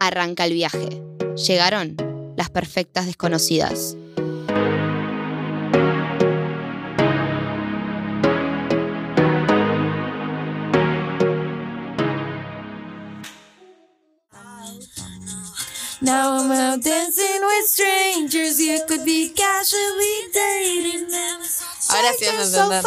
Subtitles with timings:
[0.00, 1.02] Arranca el viaje.
[1.36, 1.96] Llegaron
[2.36, 3.96] las perfectas desconocidas.
[16.02, 18.60] Now I'm out dancing with strangers.
[18.60, 21.40] You could be casually dating them.
[21.88, 22.82] Ahora sí vas a so entender.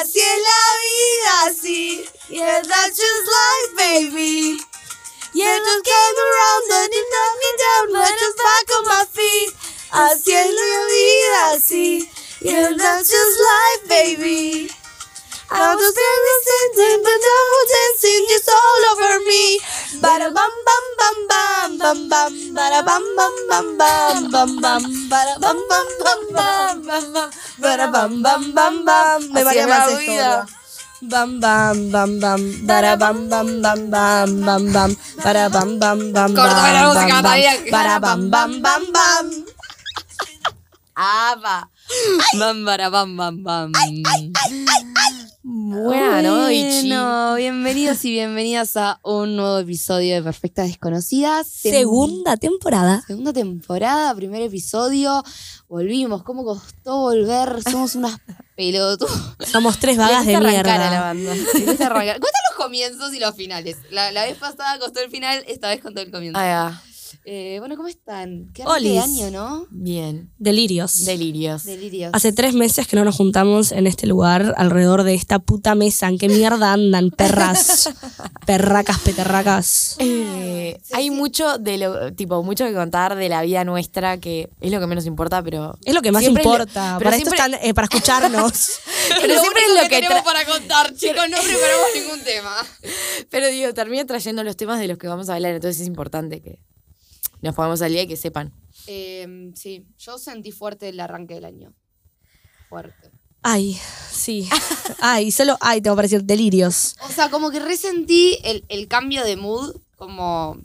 [0.00, 2.08] Así es la vida, así.
[2.28, 4.60] Yeah, that's just life, baby.
[5.34, 9.50] Yeah, just came around and you knocked me down, but just back on my feet.
[9.90, 12.08] Así es la vida, así.
[12.40, 14.70] Yeah, that's just life, baby.
[15.50, 19.44] I was very sentient, but now dancing just all over me.
[20.04, 22.32] Bada bum bum bum bum bum bum.
[22.52, 24.82] Bada bum bum bum bum bum bum.
[25.08, 27.28] Bada bum bum bum bum bum bum.
[27.64, 29.20] Bada bum bum bum bum.
[29.32, 30.44] Me varía más esto.
[31.00, 32.40] Bam bam bam bam.
[32.68, 34.90] Bada bam bam bam bam bam bam.
[35.24, 37.32] Bada bam bam bam Cortame la bam, música, bam, bam.
[37.32, 37.54] María.
[37.72, 39.26] Bada bam bam bam bam.
[42.38, 43.72] Bam, bara, bam, bam, bam.
[45.70, 46.80] Buenas noches.
[46.80, 51.46] Bueno, bienvenidos y bienvenidas a un nuevo episodio de Perfectas Desconocidas.
[51.62, 53.02] Tem- Segunda temporada.
[53.06, 55.22] Segunda temporada, primer episodio.
[55.68, 56.22] Volvimos.
[56.22, 57.62] ¿Cómo costó volver?
[57.70, 58.16] Somos unas
[58.56, 59.12] pelotudas.
[59.46, 61.34] Somos tres vagas de Le cuesta arrancar a la mierda.
[61.34, 61.52] banda.
[62.18, 63.76] Cuesta los comienzos y los finales.
[63.90, 66.38] La, la vez pasada costó el final, esta vez contó el comienzo.
[66.40, 66.82] Va.
[67.24, 68.50] Eh, bueno, ¿cómo están?
[68.54, 69.00] Qué Olis.
[69.02, 69.66] año, ¿no?
[69.70, 70.30] Bien.
[70.38, 71.04] Delirios.
[71.04, 71.64] Delirios.
[71.64, 72.10] Delirios.
[72.14, 76.08] Hace tres meses que no nos juntamos en este lugar alrededor de esta puta mesa.
[76.08, 77.90] ¿En qué mierda andan, perras?
[78.46, 79.96] Perracas, peterracas.
[79.98, 84.70] Eh, hay mucho de lo, tipo, mucho que contar de la vida nuestra que es
[84.72, 85.76] lo que menos importa, pero.
[85.84, 86.96] Es lo que más lo- importa.
[86.98, 88.70] pero para esto están, eh, para escucharnos.
[89.20, 91.24] pero siempre es lo que, tra- para contar, chicos.
[91.30, 92.54] No preparamos ningún tema.
[93.30, 96.40] Pero digo, termina trayendo los temas de los que vamos a hablar, entonces es importante
[96.40, 96.58] que
[97.42, 98.52] nos pongamos al día y que sepan.
[98.86, 101.74] Eh, sí, yo sentí fuerte el arranque del año.
[102.68, 103.10] Fuerte.
[103.42, 103.78] Ay,
[104.10, 104.48] sí.
[105.00, 106.96] Ay, solo ay, tengo para decir delirios.
[107.08, 110.58] O sea, como que resentí el, el cambio de mood, como,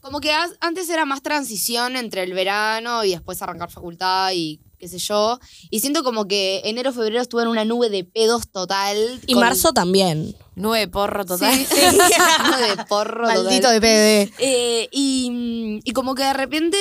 [0.00, 4.88] como que antes era más transición entre el verano y después arrancar facultad y qué
[4.88, 5.38] sé yo.
[5.70, 8.96] Y siento como que enero, febrero estuve en una nube de pedos total.
[9.26, 10.34] Y con- marzo también.
[10.54, 11.54] Nueve porro total.
[11.54, 11.80] Sí, sí.
[12.50, 13.80] Nube de porro Maldito total.
[13.80, 14.32] de PD.
[14.38, 16.76] Eh, y, y como que de repente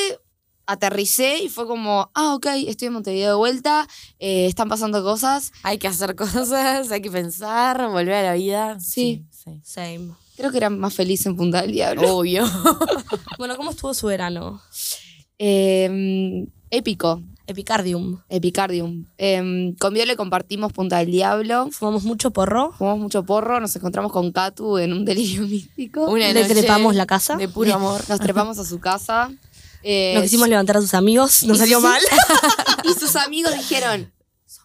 [0.66, 3.88] aterricé y fue como, ah, ok, estoy en Montevideo de vuelta,
[4.20, 5.52] eh, están pasando cosas.
[5.64, 8.80] Hay que hacer cosas, hay que pensar, volver a la vida.
[8.80, 9.24] Sí.
[9.32, 9.62] sí.
[9.64, 10.10] Same.
[10.36, 12.18] Creo que era más feliz en Punta del Diablo.
[12.18, 12.46] Obvio.
[13.38, 14.62] Bueno, ¿cómo estuvo su verano?
[15.40, 18.22] Eh, épico, Epicardium.
[18.30, 19.06] Epicardium.
[19.18, 21.70] Eh, con Viole compartimos Punta del Diablo.
[21.72, 22.74] Fumamos mucho porro.
[22.78, 26.06] Fumamos mucho porro, nos encontramos con Katu en un delirio místico.
[26.10, 27.36] Una Le noche trepamos la casa.
[27.38, 28.04] De puro amor.
[28.10, 29.32] Nos trepamos a su casa.
[29.84, 31.44] Eh, Nos quisimos levantar a sus amigos.
[31.44, 32.02] Nos salió sus- mal.
[32.84, 34.12] Y sus amigos dijeron,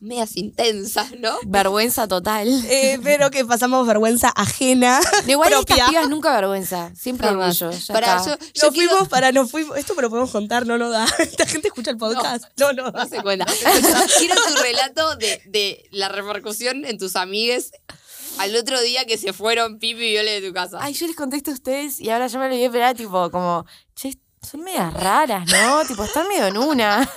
[0.02, 1.34] medias intensas, ¿no?
[1.46, 2.48] Vergüenza total.
[2.68, 5.00] Eh, pero que pasamos vergüenza ajena.
[5.24, 5.74] De igual propia.
[5.76, 6.92] estas pibas nunca vergüenza.
[6.94, 7.70] Siempre orgullo.
[7.70, 8.30] ya Pará, está.
[8.38, 9.78] yo- yo Nos quiero- fuimos para, nos fuimos.
[9.78, 11.06] Esto me lo podemos contar, no, no da.
[11.18, 12.44] Esta gente escucha el podcast.
[12.58, 13.04] No, no, da.
[13.04, 13.46] No se cuenta.
[14.18, 17.70] Quiero tu relato de, de la repercusión en tus amigues
[18.38, 20.78] al otro día que se fueron Pipi y Viole de tu casa.
[20.80, 23.30] Ay, yo les contesto a ustedes y ahora yo me lo voy a esperar, tipo,
[23.30, 23.66] como,
[24.48, 25.84] son medias raras, ¿no?
[25.88, 27.08] tipo, están medio en una.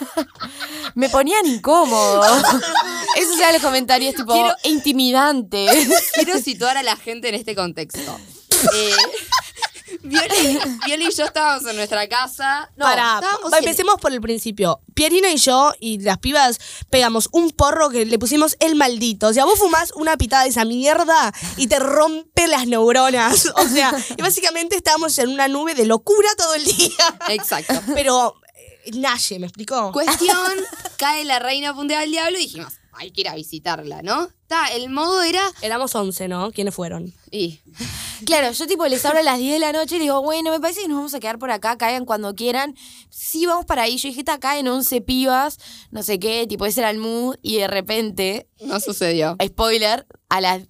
[0.96, 2.24] me ponían incómodo.
[3.16, 5.88] Esos eran los comentarios, tipo, Quiero- intimidantes.
[6.14, 8.18] Quiero situar a la gente en este contexto.
[8.74, 8.96] Eh,
[10.10, 12.70] Viole y yo estábamos en nuestra casa.
[12.78, 14.80] No, Para, estábamos va, en- empecemos por el principio.
[14.94, 19.28] Pierina y yo y las pibas pegamos un porro que le pusimos el maldito.
[19.28, 23.52] O sea, vos fumás una pitada de esa mierda y te rompe las neuronas.
[23.56, 26.90] O sea, y básicamente estábamos en una nube de locura todo el día.
[27.30, 27.74] Exacto.
[27.94, 28.36] Pero
[28.86, 29.92] eh, Naye, ¿me explicó?
[29.92, 30.38] Cuestión,
[30.98, 34.30] cae la reina Punta del Diablo y dijimos, hay que ir a visitarla, ¿no?
[34.48, 35.42] Ta, el modo era...
[35.62, 36.52] Éramos 11, ¿no?
[36.52, 37.14] ¿Quiénes fueron?
[37.32, 37.62] Y,
[38.26, 40.52] Claro, yo tipo les hablo a las 10 de la noche y les digo, bueno,
[40.52, 42.76] me parece que nos vamos a quedar por acá, caigan cuando quieran.
[43.10, 43.98] Sí, vamos para ahí.
[43.98, 45.58] Yo dije, está acá en 11 pibas,
[45.92, 49.36] no sé qué, tipo ese era el mood y de repente, no sucedió.
[49.46, 50.62] spoiler, a las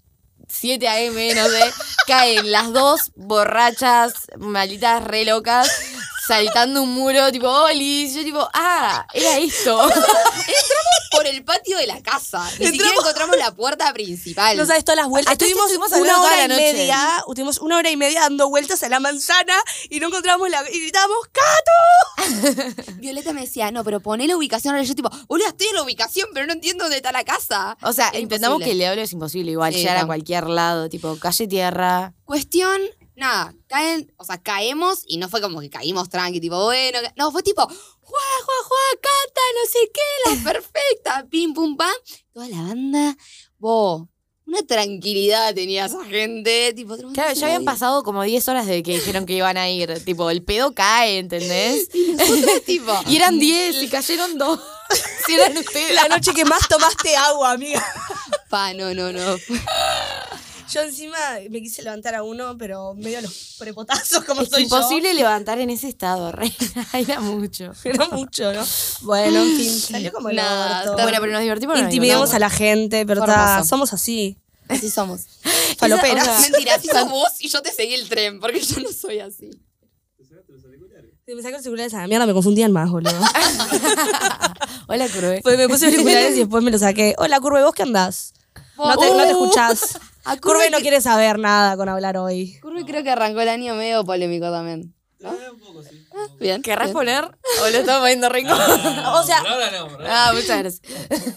[0.47, 1.73] 7 a.m., no sé,
[2.07, 5.69] caen las dos borrachas, malditas re locas,
[6.27, 8.11] saltando un muro, tipo, Oli.
[8.13, 9.89] Yo, tipo, ah, era esto.
[11.11, 12.43] Por el patio de la casa.
[12.59, 14.57] Ni siquiera encontramos la puerta principal.
[14.57, 15.31] No sabes todas las vueltas.
[15.31, 16.73] Hasta esto Estuvimos estuvimos una hablando hora y la noche.
[16.73, 17.17] media.
[17.19, 19.53] Estuvimos una hora y media dando vueltas a la manzana
[19.89, 20.63] y no encontramos la.
[20.69, 22.83] Y gritábamos, ¡Cato!
[22.97, 24.73] Violeta me decía, no, pero poné la ubicación.
[24.75, 27.77] Ahora yo tipo, boludo, estoy en la ubicación, pero no entiendo dónde está la casa.
[27.81, 31.17] O sea, intentamos que el diablo es imposible igual, Sí, llegar a cualquier lado, tipo,
[31.17, 32.13] calle tierra.
[32.25, 32.81] Cuestión,
[33.15, 37.31] nada, caen, o sea, caemos y no fue como que caímos tranqui, tipo, bueno, no,
[37.31, 37.73] fue tipo, juá,
[38.45, 41.95] juá, juá, cata, no sé qué, la perfecta, pim, pum, pam.
[42.33, 43.17] Toda la banda,
[43.57, 44.07] vos,
[44.47, 48.93] una tranquilidad tenía esa gente, tipo, Claro, ya habían pasado como 10 horas de que
[48.93, 50.03] dijeron que iban a ir.
[50.03, 51.89] Tipo, el pedo cae, ¿entendés?
[51.93, 54.59] Y nosotros, tipo, Y eran 10 y cayeron dos.
[55.25, 55.95] Si eran ustedes.
[55.95, 57.83] La noche que más tomaste agua, amiga.
[58.49, 59.35] pa, no, no, no.
[60.71, 61.17] Yo encima
[61.49, 65.69] me quise levantar a uno, pero medio los prepotazos como Es soy imposible levantar en
[65.69, 66.55] ese estado, reina.
[66.93, 67.71] Era mucho.
[67.83, 68.63] Era mucho, ¿no?
[69.01, 71.03] Bueno, en fin, salió como el Nada, orto.
[71.03, 71.79] Bueno, pero nos divertimos.
[71.79, 74.37] Intimidamos a la gente, pero ta, somos así.
[74.67, 75.21] Así somos.
[75.77, 76.23] Faloperas.
[76.27, 78.79] Esa- o sea, Mentira, así sos vos y yo te seguí el tren, porque yo
[78.81, 79.51] no soy así.
[81.27, 83.11] Si me saco los auriculares a la mierda, me confundían más, boludo.
[84.87, 85.41] Hola, Curve.
[85.41, 87.15] Pues me puse auriculares y después me los saqué.
[87.17, 88.33] Hola, Curve, ¿vos qué andás?
[88.77, 89.15] No te, Uh.
[89.17, 89.99] no te escuchás.
[90.25, 92.57] A Curve no que- quiere saber nada con hablar hoy.
[92.61, 94.93] Curve creo que arrancó el año medio polémico también.
[95.21, 95.29] ¿no?
[95.29, 95.35] Ah,
[96.39, 96.61] Bien.
[96.61, 96.93] ¿Querrás bien.
[96.93, 97.23] poner?
[97.25, 98.53] ¿O lo estamos poniendo rico?
[99.13, 100.81] O sea, Por por ah, muchas gracias.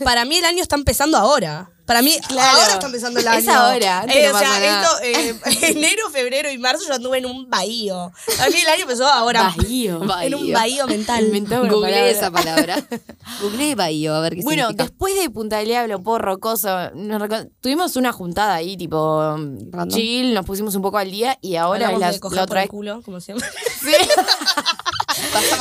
[0.04, 1.70] para mí el año está empezando ahora.
[1.86, 2.58] Para mí, Claro.
[2.60, 3.38] ahora está empezando el año.
[3.38, 5.34] Es ahora, Eh, no o sea, esto, eh,
[5.70, 7.96] enero, febrero y marzo yo anduve en un bahío.
[8.40, 9.54] A mí el año empezó ahora.
[9.56, 10.02] Bahío.
[10.20, 11.26] En un bahío mental.
[11.48, 12.08] Palabra.
[12.08, 12.76] esa palabra.
[13.40, 14.84] Googleé Bahío, a ver qué Bueno, significa.
[14.84, 19.88] después de Punta del Diablo, Porro, Coso, nos reco- tuvimos una juntada ahí, tipo Random.
[19.88, 22.68] chill, nos pusimos un poco al día y ahora Hablamos la, por otra vez.
[22.70, 23.48] culo, como siempre.
[23.80, 23.92] Sí.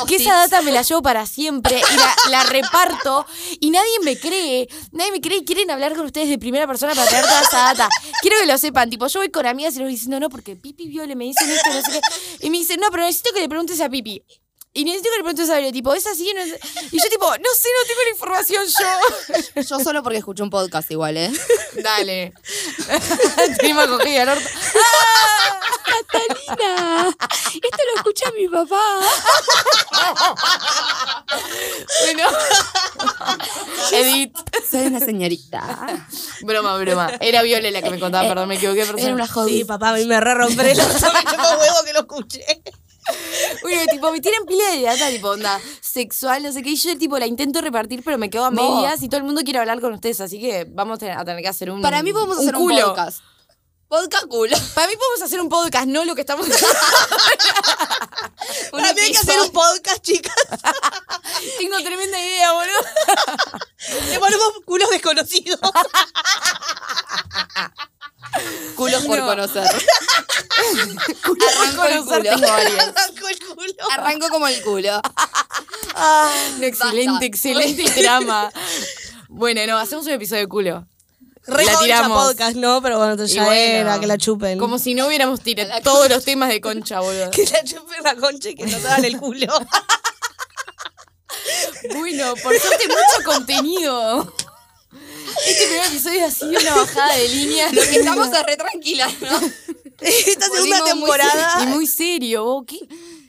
[0.08, 0.22] Que tips.
[0.22, 3.26] esa data me la llevo para siempre y la, la reparto
[3.60, 6.94] y nadie me cree, nadie me cree y quieren hablar con ustedes de primera persona
[6.94, 7.90] para traer toda esa data.
[8.22, 10.56] Quiero que lo sepan, tipo, yo voy con amigas y les voy diciendo, no, porque
[10.56, 12.46] Pipi Viole me dicen esto, no sé qué.
[12.48, 14.24] Y me dicen, no, pero necesito que le preguntes a Pipi.
[14.78, 16.32] Y necesito que le preguntes a tipo, ¿es así?
[16.36, 16.60] No es-".
[16.92, 19.62] Y yo tipo, no sé, no tengo la información yo.
[19.64, 21.32] Yo solo porque escuché un podcast igual, ¿eh?
[21.82, 22.32] Dale.
[23.60, 24.48] Tenemos cogida al orto.
[25.84, 29.00] Catalina, esto lo escucha mi papá.
[32.04, 32.30] Bueno.
[33.94, 34.38] Edith.
[34.70, 36.08] Soy una señorita.
[36.42, 37.14] Broma, broma.
[37.20, 38.82] Era Viole la que me contaba, perdón, me equivoqué.
[38.82, 39.02] persona.
[39.02, 41.94] Era una Sí, papá, a mí me re romper el orto, me chupó huevo que
[41.94, 42.46] lo escuché.
[43.62, 46.72] Bueno, tipo, me tiran pila de data, tipo, onda, sexual, no sé qué.
[46.72, 49.42] Y yo, tipo, la intento repartir, pero me quedo a medias y todo el mundo
[49.44, 50.22] quiere hablar con ustedes.
[50.22, 51.82] Así que vamos a tener, que hacer un.
[51.82, 52.88] Para mí podemos hacer un culo.
[52.88, 53.20] podcast.
[53.88, 54.58] Podcast culo.
[54.76, 56.46] Para mí podemos hacer un podcast, no lo que estamos
[58.94, 60.34] mí hay que hacer un podcast, chicas.
[61.58, 62.80] Tengo tremenda idea, boludo.
[64.10, 65.60] Le ponemos culos desconocidos.
[68.76, 69.26] Culos por No.
[69.26, 69.68] conocer.
[71.26, 72.48] Culo por Arrancó el conocer, culo.
[72.48, 72.82] tengo.
[72.82, 73.92] Arrancó el culo.
[73.92, 75.02] Arrancó como el culo.
[76.58, 77.26] Un excelente, Basta.
[77.26, 78.52] excelente trama.
[79.30, 80.88] Bueno, no, hacemos un episodio de culo.
[81.46, 82.26] Re La tiramos.
[82.26, 82.82] podcast, ¿no?
[82.82, 84.60] Pero bueno, Y ya bueno, era, que la chupen.
[84.60, 87.32] Como si no hubiéramos tirado todos los temas de concha, boludo.
[87.32, 89.48] Que la chupen la concha y que nos hagan el culo.
[91.96, 94.34] Bueno, por suerte mucho contenido.
[95.46, 97.72] Este primer episodio ha sido una bajada de línea.
[97.72, 99.40] Lo que estamos es re tranquilas, ¿no?
[100.02, 100.90] Esta segunda Volvimos muy
[101.20, 101.64] temporada.
[101.64, 102.78] Y muy serio, vos qué,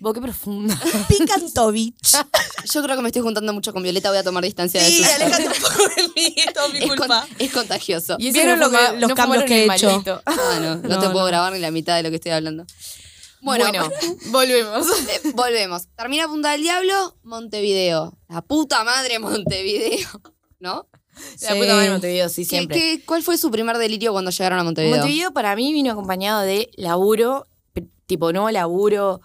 [0.00, 0.78] vos qué profunda.
[1.08, 1.94] Picantovich.
[2.72, 5.02] Yo creo que me estoy juntando mucho con Violeta, voy a tomar distancia de Sí,
[5.02, 5.14] eso.
[5.14, 7.26] aléjate un poco de mí, es todo mi Es, con- culpa.
[7.38, 8.16] es contagioso.
[8.18, 10.02] Y ¿Vieron no lo que- fuma- los no cambios que he hecho?
[10.26, 11.12] Ah, no, no, No, te no.
[11.12, 12.64] puedo grabar ni la mitad de lo que estoy hablando.
[13.40, 13.88] Bueno, Bueno,
[14.26, 14.86] volvemos.
[15.08, 15.82] eh, volvemos.
[15.96, 18.18] Termina Punta del Diablo, Montevideo.
[18.28, 20.08] La puta madre Montevideo.
[20.60, 20.88] ¿No?
[21.42, 22.76] La puta madre de Montevideo, sí, ¿Qué- siempre.
[22.78, 24.96] qué- cuál fue su primer delirio cuando llegaron a Montevideo?
[24.96, 27.46] Montevideo para mí vino acompañado de laburo,
[28.06, 29.20] tipo no laburo,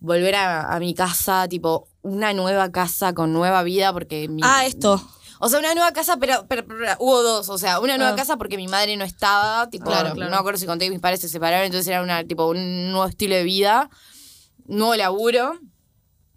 [0.00, 4.66] volver a, a mi casa, tipo una nueva casa con nueva vida, porque mi, Ah,
[4.66, 5.02] esto.
[5.38, 7.48] O sea, una nueva casa, pero, pero- pero hubo dos.
[7.50, 8.16] O sea, una nueva Ah.
[8.16, 10.30] casa porque mi madre no estaba, tipo, Claro, claro.
[10.30, 12.90] no me acuerdo si conté que mis padres se separaron, entonces era una, tipo, un
[12.90, 13.90] nuevo estilo de vida,
[14.66, 15.58] nuevo laburo.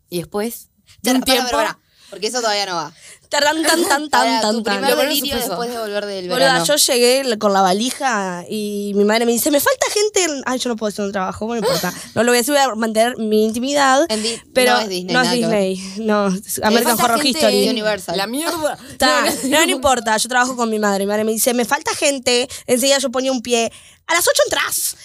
[0.10, 0.70] Y después,
[1.02, 1.52] de un pará, tiempo.
[1.52, 2.92] pará, porque eso todavía no va.
[3.30, 5.08] Tarán, tan, tan, Para tan, tu tan, primer tan.
[5.08, 5.50] delirio suceso.
[5.50, 6.66] después de volver del Boluda, verano.
[6.66, 10.24] yo llegué con la valija y mi madre me dice, me falta gente.
[10.24, 10.42] en-".
[10.46, 11.94] Ay, yo no puedo hacer un trabajo, bueno, no importa.
[12.16, 14.06] No lo voy a decir, voy a mantener mi intimidad.
[14.10, 15.64] En Di- pero no es Disney, No es nada que ver.
[15.70, 16.06] Disney.
[16.08, 17.70] No, es American falta Horror gente History.
[17.70, 18.18] Universal.
[18.18, 18.78] La mierda.
[19.50, 21.06] No, no, importa, yo trabajo con mi madre.
[21.06, 22.48] Mi madre me dice, me falta gente.
[22.68, 23.72] Enseguida yo ponía un pie.
[24.10, 24.96] A las 8 entras.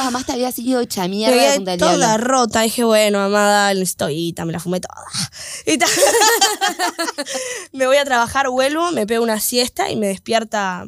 [0.00, 2.26] Además te había sido hecha mierda de quedé Punta del toda Diablo.
[2.26, 2.62] rota.
[2.62, 5.04] Dije, bueno, necesito guita, me la fumé toda.
[5.66, 5.78] Y
[7.76, 10.86] me voy a trabajar, vuelvo, me pego una siesta y me despierta.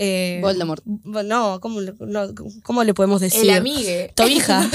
[0.00, 0.84] Eh, Voldemort.
[0.86, 2.28] No, ¿cómo, le- no,
[2.62, 3.42] ¿cómo le podemos decir?
[3.50, 4.12] El amigue.
[4.14, 4.68] Tobija.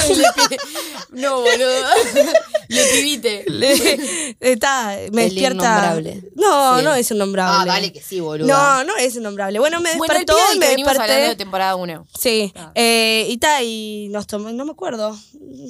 [1.12, 1.86] No, boludo.
[2.70, 3.46] Le pibite.
[3.48, 5.54] Le- está, me El despierta.
[5.56, 6.24] innombrable.
[6.36, 6.84] No, Sí.
[6.86, 7.58] no es innombrable.
[7.62, 8.48] Ah, vale que sí, boludo.
[8.48, 9.60] No, no es innombrable.
[9.60, 11.44] Bueno, me Bueno, el despertó pibe y me venimos hablando de desperté.
[11.44, 12.08] temporada 1.
[12.20, 12.54] Sí.
[12.76, 15.18] Eh, y ta, y nos tomamos, no me acuerdo.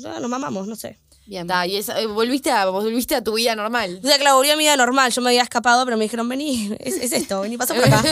[0.08, 0.98] Ah, Nos mamamos, no sé.
[1.26, 1.48] Bien.
[1.68, 4.02] y esa- eh, volviste, a, volviste a tu vida normal.
[4.04, 5.12] O sea, la volví a mi vida normal.
[5.12, 8.04] Yo me había escapado, pero me dijeron, vení, es, es esto, vení, pasa por acá.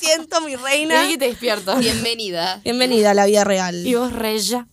[0.00, 1.06] Toma asiento, mi reina.
[1.08, 1.76] Que te despierto.
[1.76, 2.60] Bienvenida.
[2.64, 3.86] Bienvenida a la vida real.
[3.86, 4.68] Y vos, Reya.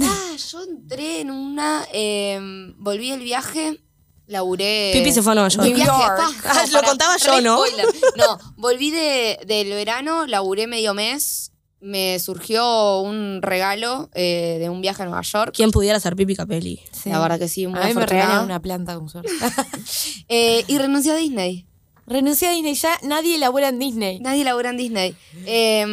[0.00, 1.84] Ah, yo entré en una.
[1.92, 2.38] eh,
[2.78, 3.80] volví del viaje.
[4.26, 4.90] Laburé.
[4.92, 5.66] Pipi se fue a Nueva York.
[5.66, 6.42] Viaje, York.
[6.42, 7.58] pa, Ah, lo contaba yo, ¿no?
[7.64, 7.86] spoiler.
[8.16, 11.52] No, volví de, del verano, laburé medio mes.
[11.80, 15.52] Me surgió un regalo eh, de un viaje a Nueva York.
[15.54, 16.80] ¿Quién pudiera ser Pipi Capelli?
[17.04, 19.30] La verdad que sí, muy A mí me regalan una planta con suerte.
[20.28, 21.66] Eh, y renuncié a Disney.
[22.06, 24.20] Renuncié a Disney, ya nadie labura en Disney.
[24.20, 25.16] Nadie labura en Disney.
[25.44, 25.84] Eh,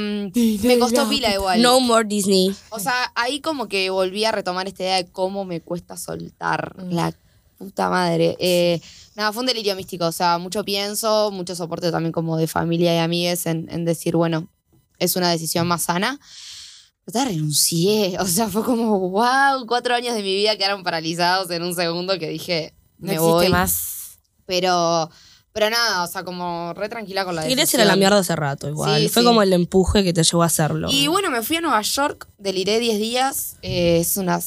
[0.63, 1.62] me costó pila igual.
[1.62, 2.55] No more Disney.
[2.70, 6.75] O sea, ahí como que volví a retomar esta idea de cómo me cuesta soltar
[6.89, 7.13] la
[7.58, 8.36] puta madre.
[8.39, 8.79] Eh,
[9.15, 10.05] nada, fue un delirio místico.
[10.05, 14.15] O sea, mucho pienso, mucho soporte también como de familia y amigues en, en decir,
[14.15, 14.50] bueno,
[15.00, 16.20] es una decisión más sana.
[17.05, 18.17] Pero ta, renuncié.
[18.20, 22.20] O sea, fue como, wow, cuatro años de mi vida quedaron paralizados en un segundo
[22.20, 23.50] que dije, No me existe voy.
[23.50, 24.20] más.
[24.46, 25.10] Pero,
[25.53, 27.81] pero nada, o sea, como re tranquila con la Te querías ir decisión.
[27.83, 29.01] a la mierda hace rato, igual.
[29.01, 29.25] Sí, Fue sí.
[29.27, 30.88] como el empuje que te llevó a hacerlo.
[30.91, 33.55] Y bueno, me fui a Nueva York, deliré 10 días.
[33.62, 34.39] eh, es una,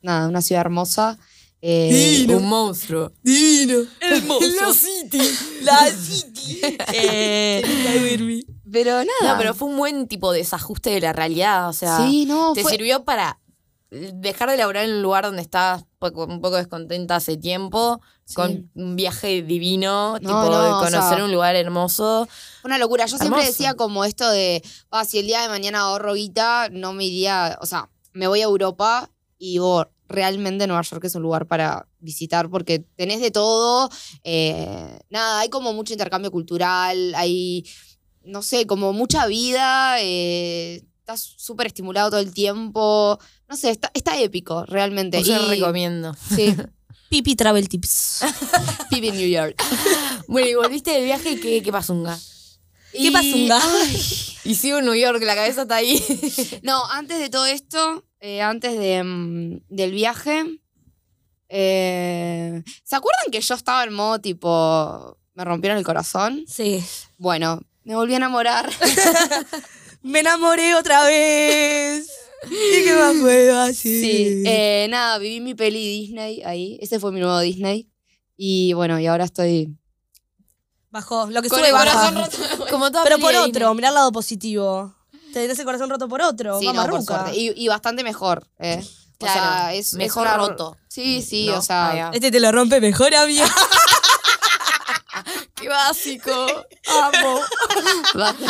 [0.00, 1.18] nada, una ciudad hermosa.
[1.60, 3.10] eh, Un monstruo.
[3.22, 3.80] Divino.
[4.00, 4.46] Hermoso.
[4.60, 5.20] La City.
[5.62, 6.60] La City.
[6.94, 9.32] eh, pero nada.
[9.32, 11.68] No, pero fue un buen tipo desajuste de la realidad.
[11.68, 13.38] O sea, Sí, no, te fue- sirvió para
[13.90, 15.42] dejar de laburar en un lugar donde
[15.98, 18.34] poco- un poco descontenta hace tiempo, Sí.
[18.34, 22.28] con un viaje divino, No, tipo no, de o conocer sea, un lugar hermoso.
[22.64, 23.06] Una locura.
[23.06, 26.92] Yo siempre decía como esto de, "Ah, si el día de mañana ahorro guita, no
[26.92, 31.22] me iría, o sea, me voy a Europa y oh, realmente Nueva York es un
[31.22, 33.88] lugar para visitar porque tenés de todo.
[34.24, 37.64] eh, nada, hay como mucho intercambio cultural, hay,
[38.24, 43.18] no sé, como mucha vida, eh, estás súper estimulado todo el tiempo.
[43.48, 45.22] No sé, está, está épico, realmente.
[45.22, 46.14] Yo Y- recomiendo.
[46.36, 46.54] Sí,
[47.08, 48.20] Pipi Travel Tips.
[48.90, 49.56] Pipi New York.
[50.28, 52.18] Bueno, y volviste del viaje y qué, qué pasunga.
[52.92, 53.58] ¿Qué pasunga?
[54.44, 56.04] Y sigo en New York, la cabeza está ahí.
[56.62, 60.44] No, antes de todo esto, eh, antes de, mm, del viaje,
[61.48, 66.44] eh, ¿se acuerdan que yo estaba en modo tipo, me rompieron el corazón?
[66.46, 66.84] Sí.
[67.16, 68.68] Bueno, me volví a enamorar.
[70.08, 72.08] Me enamoré otra vez.
[72.50, 74.00] ¿Y qué más puedo así?
[74.00, 76.78] sí, eh, nada, viví mi peli Disney ahí.
[76.80, 77.90] Ese fue mi nuevo Disney.
[78.36, 79.76] Y bueno, y ahora estoy...
[80.90, 81.26] Bajó.
[81.30, 82.10] Lo que Con sube el baja.
[82.12, 82.14] corazón
[82.56, 82.66] roto.
[82.70, 84.94] Como toda Pero peli por de otro, mirá el lado positivo.
[85.32, 86.58] Tenés el corazón roto por otro.
[86.58, 87.36] Sí, no, por suerte.
[87.36, 88.46] Y, y bastante mejor.
[88.58, 88.80] eh.
[89.20, 90.76] O Claro, sea, es, mejor una- roto.
[90.86, 92.12] Sí, sí, No, o sea...
[92.14, 93.36] Este te lo rompe mejor a mí.
[95.68, 96.32] ¡Qué básico!
[96.86, 97.40] ¡Amo!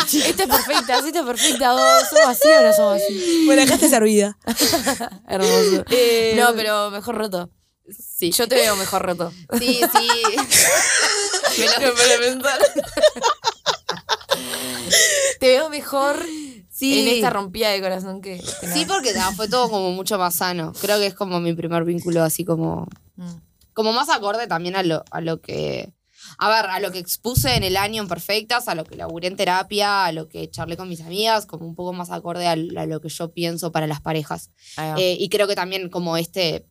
[0.07, 1.73] Esta es perfecta, esta es perfecta.
[1.73, 3.43] ¿Vos ¿Somos así o no somos así?
[3.45, 4.37] bueno, acá está servida.
[5.27, 5.83] Hermoso.
[5.91, 7.49] Eh, No, pero mejor roto.
[7.89, 8.31] Sí.
[8.31, 9.33] Yo te veo mejor roto.
[9.59, 10.07] Sí, sí.
[11.59, 12.41] Me lo-
[15.41, 16.23] Te veo mejor
[16.71, 17.01] Sí.
[17.01, 18.37] en esta rompida de corazón que.
[18.61, 18.95] que Sí, nada.
[18.95, 20.71] porque fue todo como mucho más sano.
[20.79, 22.87] Creo que es como mi primer vínculo así como.
[23.17, 23.35] Mm.
[23.73, 25.91] Como más acorde también a lo, a lo que.
[26.41, 29.27] A ver, a lo que expuse en el año en Perfectas, a lo que laburé
[29.27, 32.51] en terapia, a lo que charlé con mis amigas, como un poco más acorde a,
[32.53, 34.49] a lo que yo pienso para las parejas.
[34.97, 36.65] Eh, y creo que también como este,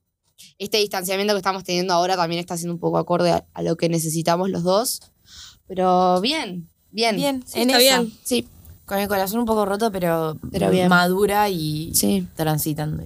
[0.58, 3.76] este distanciamiento que estamos teniendo ahora también está siendo un poco acorde a, a lo
[3.76, 5.00] que necesitamos los dos.
[5.66, 7.16] Pero bien, bien.
[7.16, 8.00] bien, sí, en está esa.
[8.00, 8.18] bien.
[8.24, 8.48] Sí,
[8.86, 10.88] Con el corazón un poco roto, pero, Pero bien.
[10.88, 13.04] madura y sí, transitando.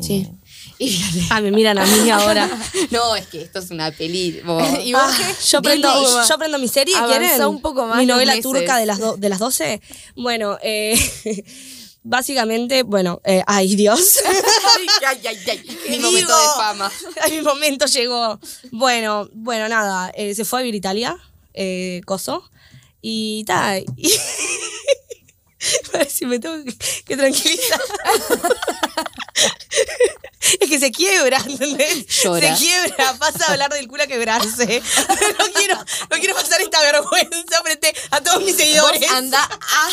[0.00, 0.28] sí.
[0.78, 2.48] Y Ah, me miran a mí ahora.
[2.90, 4.40] No, es que esto es una peli.
[4.44, 5.46] vos- ¿Y vos Ah, qué?
[5.50, 7.44] yo, prendo, yo prendo mi serie, ¿quieren?
[7.46, 8.42] un poco más Mi novela meses.
[8.44, 9.80] turca de las, do- de las 12.
[10.16, 10.94] Bueno, eh,
[12.02, 14.18] básicamente, bueno, eh, ay Dios.
[15.06, 15.76] ay, ay, ay.
[15.90, 16.92] Mi momento de fama.
[17.24, 18.38] A mi momento llegó.
[18.70, 21.16] Bueno, bueno, nada, eh, se fue a vivir Italia,
[21.54, 22.48] eh, Coso,
[23.00, 23.84] y tal.
[25.66, 25.96] Y...
[25.96, 26.56] A ver si me tengo
[27.04, 27.80] que, tranquilizar.
[30.60, 32.06] es que se quiebra, ¿entendés?
[32.22, 32.56] Llora.
[32.56, 34.82] Se quiebra, pasa a hablar del culo a quebrarse.
[35.38, 39.00] no, quiero, no quiero pasar esta vergüenza frente a todos mis seguidores.
[39.00, 39.88] Vos anda, ah,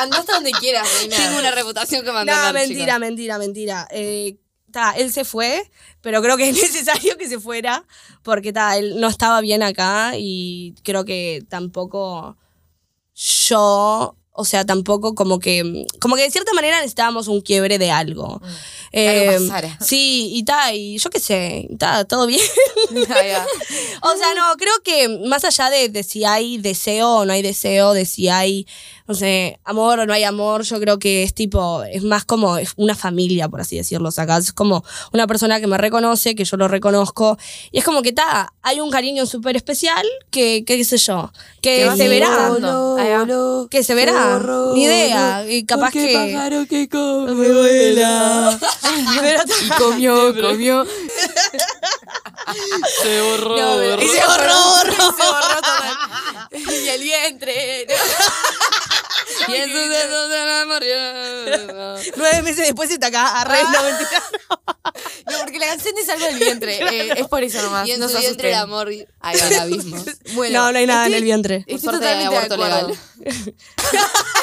[0.00, 1.16] anda hasta donde quieras, reina.
[1.16, 3.00] Tengo una reputación que mantener, No, mentira, chicos.
[3.00, 3.88] mentira, mentira.
[3.90, 4.36] Eh,
[4.70, 5.70] ta, él se fue,
[6.00, 7.84] pero creo que es necesario que se fuera
[8.22, 12.36] porque ta, él no estaba bien acá y creo que tampoco
[13.14, 17.90] yo, o sea, tampoco como que, como que de cierta manera necesitábamos un quiebre de
[17.90, 18.40] algo.
[18.42, 18.46] Algo
[18.92, 19.38] Eh,
[19.80, 22.40] sí, y ta, y yo qué sé, ta, todo bien.
[24.02, 27.42] O sea, no, creo que más allá de, de si hay deseo o no hay
[27.42, 28.66] deseo, de si hay,
[29.10, 32.58] no sé, amor o no hay amor, yo creo que es tipo, es más como
[32.58, 34.10] es una familia, por así decirlo.
[34.10, 37.36] O sea, acá es como una persona que me reconoce, que yo lo reconozco.
[37.72, 41.90] Y es como que está, hay un cariño súper especial que, qué sé yo, que
[41.96, 42.52] se verá.
[43.68, 44.38] Que se verá.
[44.74, 45.44] Ni idea.
[45.48, 46.66] Y capaz que.
[46.68, 48.56] que come Me vuela.
[49.64, 50.86] Y comió, comió.
[53.02, 54.92] Se borró, No, pero- Y se borró, borró.
[55.16, 55.96] Se borró total.
[56.52, 57.86] Y el vientre.
[59.48, 62.12] Y en sus dedos se la murió.
[62.16, 63.40] Nueve meses después está acá.
[63.40, 64.22] Arre, no, mentira.
[65.30, 66.78] No, porque la canción dice algo del vientre.
[66.78, 67.86] eh, es por eso nomás.
[67.86, 69.06] Y en no su vientre el amor ahí
[69.40, 70.04] va el abismo.
[70.34, 71.64] Bueno, No, no hay nada en estoy- el vientre.
[71.68, 72.98] Por suerte totalmente de aborto legal.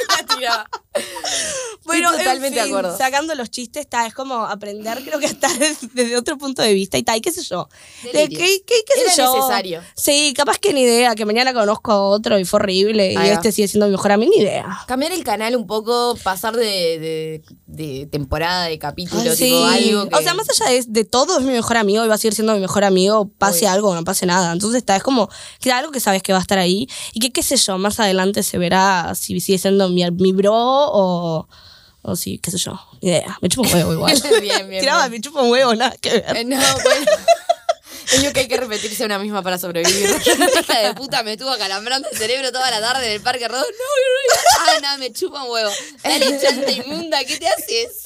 [0.10, 0.70] La tiraba.
[1.88, 2.98] Bueno, totalmente en de acuerdo.
[2.98, 5.48] Sacando los chistes, está, es como aprender, creo que hasta
[5.94, 7.70] desde, otro punto de vista y tal, y qué sé yo.
[8.04, 9.34] De qué, qué, sé yo.
[9.34, 9.82] necesario.
[9.96, 13.26] Sí, capaz que ni idea, que mañana conozco a otro y fue horrible y va.
[13.28, 14.80] este sigue siendo mi mejor amigo, ni idea.
[14.86, 19.46] Cambiar el canal un poco, pasar de, de, de temporada, de capítulo, Sí.
[19.46, 20.16] tipo algo que...
[20.16, 22.36] O sea, más allá de, de todo es mi mejor amigo y va a seguir
[22.36, 23.70] siendo mi mejor amigo, pase Obvio.
[23.72, 24.52] algo o no pase nada.
[24.52, 25.30] Entonces está, es como
[25.62, 28.00] que algo que sabes que va a estar ahí y que qué sé yo, más
[28.02, 31.48] adelante se verá si sigue siendo mi, mi bro o,
[32.02, 33.38] o si, qué sé yo, idea.
[33.42, 34.22] Me chupa un huevo igual.
[34.42, 35.12] Bien, bien, Tiraba, bien.
[35.12, 36.38] me chupa un huevo, nada que ver.
[36.38, 37.06] Eh, No, bueno.
[38.10, 40.10] Es lo que hay que repetirse una misma para sobrevivir.
[40.62, 43.60] Hija de puta, me estuvo acalambrando el cerebro toda la tarde en el parque Rodó.
[43.64, 44.78] No, no, no.
[44.78, 45.70] Ana, me chupa un huevo.
[46.04, 48.06] Dale, chanta inmunda, ¿qué te haces?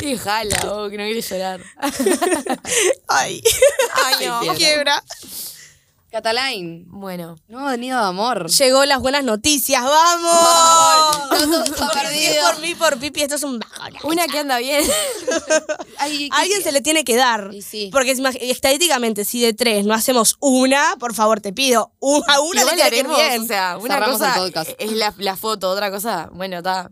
[0.00, 1.60] Y jala, oh, que no quiere llorar.
[3.08, 3.42] Ay,
[4.04, 4.54] Ay, no.
[4.54, 5.02] quiebra.
[6.12, 6.84] Catalán.
[6.88, 7.36] Bueno.
[7.48, 8.50] No, venido de amor.
[8.50, 11.30] Llegó las buenas noticias, ¡vamos!
[11.48, 12.50] No, todo perdido.
[12.52, 13.94] por mí, por Pipi, esto es un bajón.
[14.04, 14.84] Una que anda bien.
[15.98, 17.48] Ay, alguien se le tiene que dar.
[17.52, 17.88] Y sí.
[17.90, 22.74] Porque estadísticamente, si de tres no hacemos una, por favor, te pido, una Igual le
[22.74, 23.42] tiene que ir bien.
[23.42, 24.70] o sea, una Cerramos cosa el podcast.
[24.78, 26.90] es la, la foto, otra cosa, bueno, está.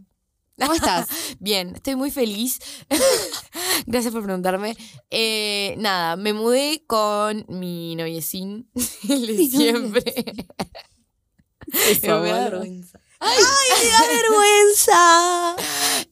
[0.60, 1.08] ¿Cómo estás?
[1.40, 2.58] Bien, estoy muy feliz.
[3.86, 4.76] Gracias por preguntarme.
[5.10, 8.70] Eh, nada, me mudé con mi noviecín
[9.08, 10.14] el de siempre.
[11.66, 13.00] Me da vergüenza.
[13.20, 13.42] ¡Ay,
[13.82, 15.56] me da vergüenza!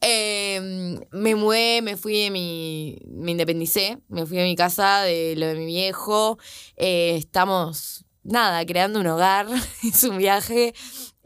[0.01, 2.99] Eh, me mudé, me fui de mi.
[3.07, 6.39] Me independicé, me fui de mi casa, de lo de mi viejo.
[6.77, 9.47] Eh, estamos, nada, creando un hogar.
[9.83, 10.75] es un viaje.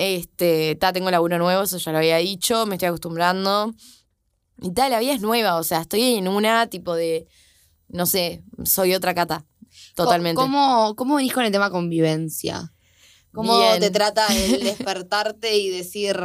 [0.05, 3.73] Este, ta, tengo laburo nuevo, eso ya lo había dicho, me estoy acostumbrando.
[4.61, 7.29] Y tal, la vida es nueva, o sea, estoy en una tipo de.
[7.87, 9.47] No sé, soy otra cata.
[9.95, 10.41] Totalmente.
[10.41, 12.73] ¿Cómo, cómo venís con el tema convivencia?
[13.33, 13.79] ¿Cómo Bien.
[13.79, 16.19] te trata el despertarte y decir...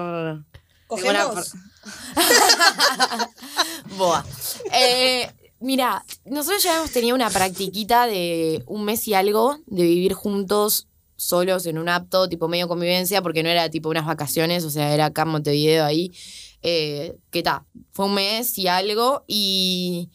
[0.88, 1.54] ¿Cogemos?
[3.98, 4.26] Boa.
[4.74, 10.13] Eh, mira, nosotros ya hemos tenido una practiquita de un mes y algo de vivir
[10.13, 14.69] juntos solos en un apto, tipo medio convivencia, porque no era tipo unas vacaciones, o
[14.69, 16.13] sea, era acá en Montevideo ahí.
[16.62, 17.63] Eh, ¿Qué tal?
[17.91, 20.10] Fue un mes y algo y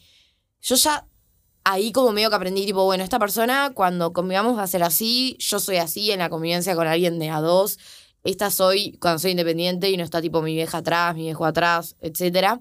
[0.61, 1.07] yo ya
[1.63, 5.37] ahí como medio que aprendí, tipo, bueno, esta persona cuando convivamos va a ser así,
[5.39, 7.79] yo soy así en la convivencia con alguien de a dos,
[8.23, 11.95] esta soy cuando soy independiente y no está tipo mi vieja atrás, mi viejo atrás,
[12.01, 12.59] etcétera.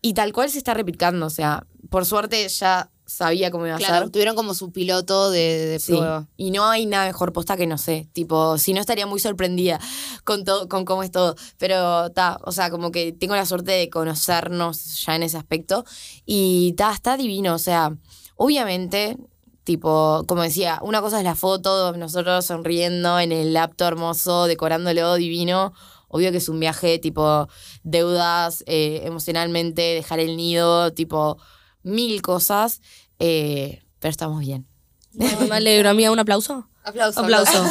[0.00, 3.78] Y tal cual se está replicando, o sea, por suerte ya sabía cómo iba a
[3.78, 4.10] Claro, ser.
[4.10, 5.92] tuvieron como su piloto de, de Sí.
[5.92, 6.26] prueba.
[6.36, 8.08] Y no hay nada mejor posta que no sé.
[8.12, 9.80] Tipo, si no estaría muy sorprendida
[10.24, 11.34] con todo, con cómo es todo.
[11.58, 15.84] Pero ta, o sea, como que tengo la suerte de conocernos ya en ese aspecto.
[16.24, 17.54] Y ta, está divino.
[17.54, 17.94] O sea,
[18.36, 19.16] obviamente,
[19.64, 25.14] tipo, como decía, una cosa es la foto, nosotros sonriendo en el laptop hermoso, decorándolo
[25.16, 25.72] divino.
[26.08, 27.48] Obvio que es un viaje, tipo,
[27.84, 31.38] deudas, eh, emocionalmente, dejar el nido, tipo,
[31.82, 32.80] mil cosas.
[33.18, 34.66] eh, pero estamos bien.
[35.12, 36.68] Bueno, me alegro, amiga, un aplauso.
[36.84, 37.20] Aplauso.
[37.20, 37.64] Aplauso.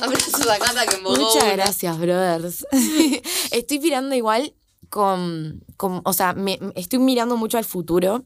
[0.00, 1.52] Abrazos a que Muchas una.
[1.52, 2.66] gracias, brothers.
[3.50, 4.54] estoy mirando igual
[4.88, 8.24] con, con- o sea, me, me- estoy mirando mucho al futuro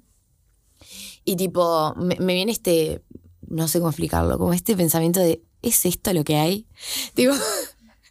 [1.25, 3.03] y tipo, me, me viene este,
[3.49, 6.66] no sé cómo explicarlo, como este pensamiento de, ¿es esto lo que hay?
[7.14, 7.33] Tipo,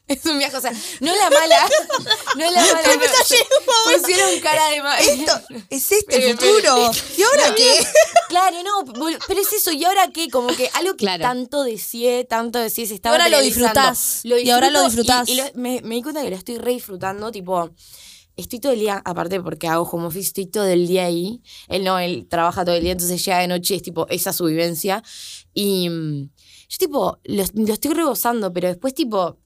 [0.08, 1.70] es un viaje, o sea, no la mala,
[2.38, 2.82] no es la mala.
[2.84, 5.32] pero pusieron cara de ma- Esto,
[5.70, 6.92] es este el Pero- futuro.
[7.18, 7.86] ¿Y ahora qué?
[8.32, 8.94] Claro, no,
[9.28, 11.22] pero es eso, y ahora qué, como que algo que Claro.
[11.22, 15.28] tanto deseé, tanto deseé, se estaba Ahora lo disfrutás, y ahora lo disfrutás.
[15.28, 17.70] Y, y lo- me, me di cuenta que lo estoy re disfrutando, tipo,
[18.38, 21.42] estoy todo el día, aparte porque hago home office, estoy todo el día ahí.
[21.68, 24.46] Él no, él trabaja todo el día, entonces llega de noche, es tipo esa su
[24.46, 25.04] vivencia.
[25.54, 26.30] Y mm,
[26.70, 29.38] yo tipo, lo, lo estoy rebosando, pero después tipo,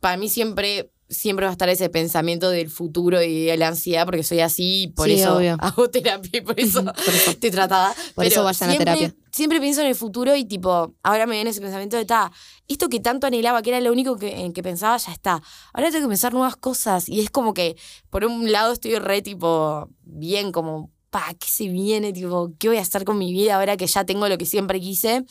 [0.00, 0.90] para mí siempre...
[1.12, 4.82] Siempre va a estar ese pensamiento del futuro y de la ansiedad, porque soy así,
[4.82, 5.56] y por Sí, eso obvio.
[5.58, 7.32] hago terapia y por eso Por eso.
[7.32, 7.92] estoy tratada.
[8.14, 9.14] Por eso Pero vayan a siempre- terapia.
[9.32, 12.30] Siempre pienso en el futuro y tipo, ahora me viene ese pensamiento de, ta,
[12.68, 15.42] esto que tanto anhelaba, que era lo único que, en que pensaba, ya está.
[15.72, 17.74] Ahora tengo que pensar nuevas cosas y es como que,
[18.08, 22.12] por un lado estoy re tipo, bien, como, pa, ¿qué se viene?
[22.12, 24.78] Tipo, ¿qué voy a hacer con mi vida ahora que ya tengo lo que siempre
[24.78, 25.24] quise?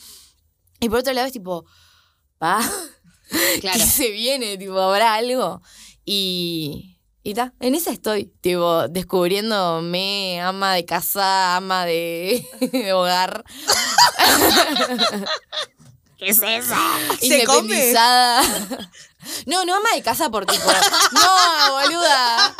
[0.78, 1.64] Y por otro lado es tipo,
[2.36, 2.60] pa,
[3.60, 3.78] Claro.
[3.78, 4.58] ¿qué se viene?
[4.58, 5.62] Tipo, ¿habrá algo?
[6.04, 6.96] Y...
[7.22, 13.44] Y ta, en esa estoy, tipo, descubriéndome ama de casa, ama de, de hogar.
[16.16, 16.74] ¿Qué es eso?
[17.20, 17.92] ¿Se come?
[19.46, 20.64] No, no ama de casa por tipo.
[21.12, 22.56] No, boluda.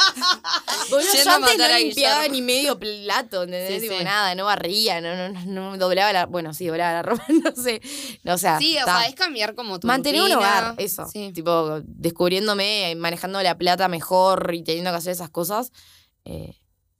[0.90, 2.32] Boludo, yo a antes no a limpiaba Guillermo.
[2.34, 3.80] ni medio plato, ¿entendés?
[3.80, 4.04] Sí, Tipo, sí.
[4.04, 6.26] nada, no barría, no, no, no, no doblaba la.
[6.26, 7.80] Bueno, sí, doblaba la ropa, no sé.
[8.24, 8.98] No, o sea, Sí, o ta.
[9.00, 11.06] sea, es cambiar como tu Mantener un hogar, eso.
[11.10, 11.32] Sí.
[11.32, 15.72] Tipo, descubriéndome, manejando la plata mejor y teniendo que hacer esas cosas.
[16.24, 16.56] eh,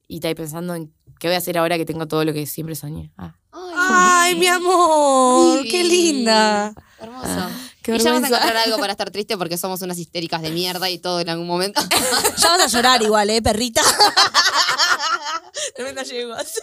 [0.09, 2.75] y estáis pensando en qué voy a hacer ahora que tengo todo lo que siempre
[2.75, 3.13] soñé.
[3.17, 5.89] Ah, Ay, mi amor, qué Sí.
[5.89, 6.75] linda.
[7.01, 7.49] Hermoso.
[7.83, 10.51] qué y ya vas a encontrar algo para estar triste porque somos unas histéricas de
[10.51, 11.81] mierda y todo en algún momento.
[12.37, 13.83] Ya vas a llorar igual, ¿eh, perrita?
[15.75, 16.55] Tremenda yeguas.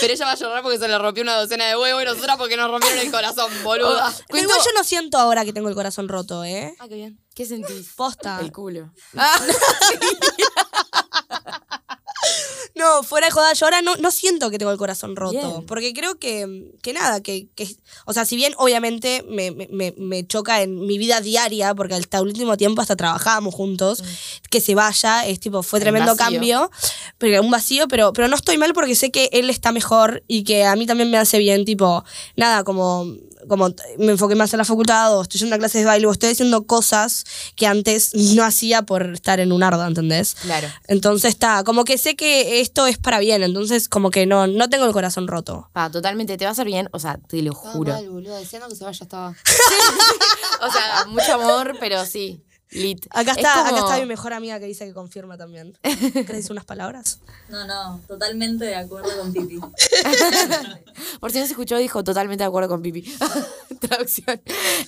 [0.00, 2.36] Pero ella va a llorar porque se le rompió una docena de huevos y nosotras
[2.36, 4.12] porque nos rompieron el corazón, boluda.
[4.28, 6.74] Pero igual yo no siento ahora que tengo el corazón roto, ¿eh?
[6.78, 7.18] Ah, qué bien.
[7.34, 7.88] ¿Qué sentís?
[7.96, 8.38] Posta.
[8.40, 8.92] El culo.
[12.76, 15.32] No, fuera de joda, yo ahora no, no siento que tengo el corazón roto.
[15.32, 15.66] Bien.
[15.66, 20.26] Porque creo que, que nada, que, que- O sea, si bien obviamente me, me- me-
[20.26, 24.02] choca en mi vida diaria, porque hasta el último tiempo hasta trabajábamos juntos,
[24.50, 26.70] que se vaya, es tipo, fue tremendo cambio,
[27.18, 30.44] pero un vacío, pero, pero no estoy mal porque sé que él está mejor y
[30.44, 32.04] que a mí también me hace bien, tipo,
[32.36, 33.04] nada, como,
[33.48, 36.12] como me enfoqué más en la facultad o estoy yendo a clases de baile o
[36.12, 37.24] estoy haciendo cosas
[37.56, 40.34] que antes no hacía por estar en un ardo, ¿entendés?
[40.42, 40.68] Claro.
[40.86, 44.68] Entonces está, como que sé que esto es para bien, entonces como que no, no
[44.68, 45.68] tengo el corazón roto.
[45.72, 47.92] Pa, totalmente, te va a hacer bien, o sea, te lo juro.
[47.92, 48.36] mal, boludo.
[48.36, 49.34] Deseando que se vaya estaba.
[50.62, 53.06] O sea, mucho amor, pero sí, lit.
[53.10, 55.76] Acá Es está, como- acá está mi mejor amiga que dice que confirma también.
[55.82, 57.20] ¿Querés decir unas palabras?
[57.48, 59.58] No, no, totalmente de acuerdo con Pipi.
[61.20, 63.02] Por si no se escuchó, dijo totalmente de acuerdo con Pipi.
[63.80, 64.40] Traducción.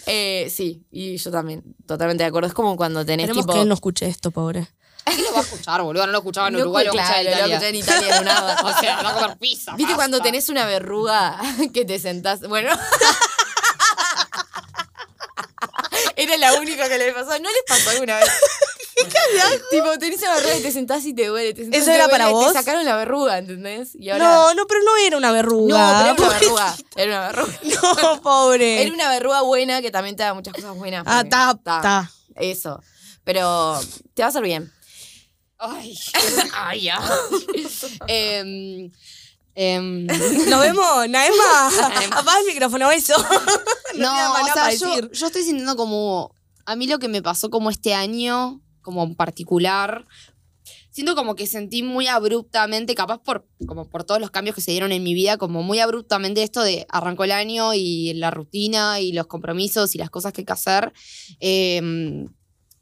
[0.07, 2.49] Eh, sí, y yo también, totalmente de acuerdo.
[2.49, 3.55] Es como cuando tenés Esperemos tipo...
[3.55, 4.69] que él no escuche esto, pobre.
[5.05, 6.07] ¿Quién lo va a escuchar, boludo?
[6.07, 7.57] No lo escuchaba en No, Uruguay, lo claro, escuchaba en lo Italia.
[7.57, 9.75] escuché en Italia en una- O sea, va a comer pizza.
[9.75, 11.41] ¿Viste cuando tenés una verruga
[11.75, 12.41] que te sentás?
[12.47, 12.71] Bueno.
[16.33, 17.31] Era la única que le pasó.
[17.39, 18.31] ¿No les pasó alguna vez?
[19.71, 21.55] tipo, tenés una verruga y te sentás y te duele.
[21.55, 22.53] Te ¿Eso te era duele, para vos?
[22.53, 23.95] Te sacaron la verruga, ¿entendés?
[23.95, 24.25] Y ahora...
[24.25, 26.15] No, no, pero no era una No, verruga.
[26.17, 26.77] pero era una verruga.
[26.97, 27.59] Era una verruga.
[28.03, 28.83] No, pobre.
[28.83, 31.05] Era una verruga buena que también te da muchas cosas buenas.
[31.07, 32.11] Ah, ta, ta, ta.
[32.37, 32.81] Eso.
[33.25, 33.81] Pero
[34.15, 34.73] te va a hacer bien.
[35.59, 35.97] Ay.
[36.55, 37.01] Ay, ya.
[38.09, 38.91] Em,
[39.55, 40.07] em,
[40.49, 41.69] Nos vemos, Naema.
[42.13, 43.15] Apaga el micrófono, eso.
[43.97, 46.35] no, más o sea, yo, yo estoy sintiendo como.
[46.65, 50.07] A mí lo que me pasó como este año, como en particular.
[50.91, 54.73] Siento como que sentí muy abruptamente, capaz por, como por todos los cambios que se
[54.73, 59.01] dieron en mi vida, como muy abruptamente esto de arrancó el año y la rutina
[59.01, 60.93] y los compromisos y las cosas que hay que hacer.
[61.41, 62.29] Em,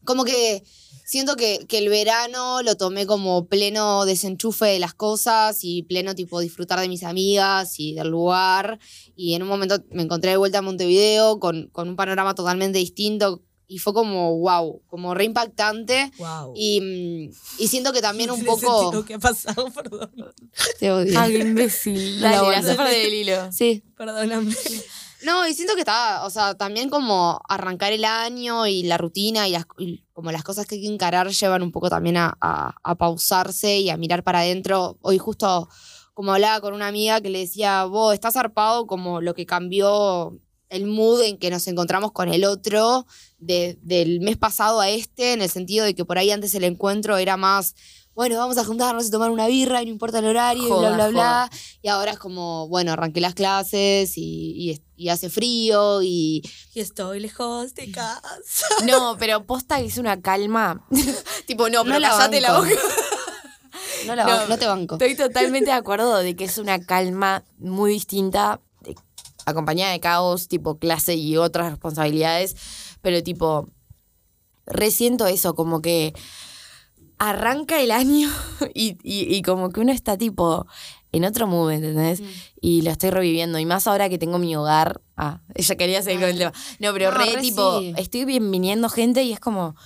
[0.05, 0.65] como que
[1.11, 6.15] siento que, que el verano lo tomé como pleno desenchufe de las cosas y pleno
[6.15, 8.79] tipo disfrutar de mis amigas y del lugar.
[9.17, 12.79] Y en un momento me encontré de vuelta a Montevideo con, con un panorama totalmente
[12.79, 16.13] distinto y fue como wow, como re impactante.
[16.17, 16.53] Wow.
[16.55, 18.93] Y, mm, y siento que también un poco...
[18.93, 20.13] Lo que ha pasado, perdón.
[20.79, 21.19] Te odio.
[21.19, 22.21] Ay, imbécil.
[22.21, 23.51] La Dale, la del hilo.
[23.51, 23.83] Sí.
[23.97, 24.55] Perdóname.
[25.23, 29.47] No, y siento que está, o sea, también como arrancar el año y la rutina
[29.49, 29.67] y, las,
[30.15, 33.91] como las cosas que hay que encarar llevan un poco también a, a- pausarse y
[33.91, 34.97] a mirar para adentro.
[35.03, 35.69] Hoy justo
[36.15, 40.39] como hablaba con una amiga que le decía, vos estás zarpado como lo que cambió
[40.71, 43.07] el mood en que nos encontramos con el otro
[43.39, 46.65] de- del mes pasado a este, en el sentido de que por ahí antes el
[46.65, 47.75] encuentro era más,
[48.15, 50.95] bueno, vamos a juntarnos y tomar una birra y no importa el horario Joda, y
[50.95, 51.47] bla, bla, joda.
[51.49, 51.51] bla.
[51.83, 56.43] Y ahora es como, bueno, arranqué las clases y, y y hace frío y...
[56.75, 58.67] Y estoy lejos de casa.
[58.85, 60.85] No, pero posta que es una calma.
[61.47, 62.67] tipo, no, pero No la callate la banco.
[62.69, 62.81] boca.
[64.07, 64.95] No, la, No, no te banco.
[64.97, 68.95] Estoy totalmente de acuerdo de que es una calma muy distinta, de-
[69.47, 72.57] acompañada de caos, tipo clase y otras responsabilidades,
[73.01, 73.69] pero tipo,
[74.67, 76.15] resiento eso, como que
[77.21, 78.29] arranca el año
[78.75, 80.67] y, y- y como que uno está tipo
[81.13, 82.23] en otro mood, ¿entendés?
[82.61, 83.59] Y lo estoy reviviendo.
[83.59, 85.01] Y más ahora que tengo mi hogar.
[85.17, 86.53] Ah, ella quería seguir con el tema.
[86.81, 87.95] No, pero No, re, re tipo, sí.
[87.97, 89.77] estoy bien viniendo gente y es como,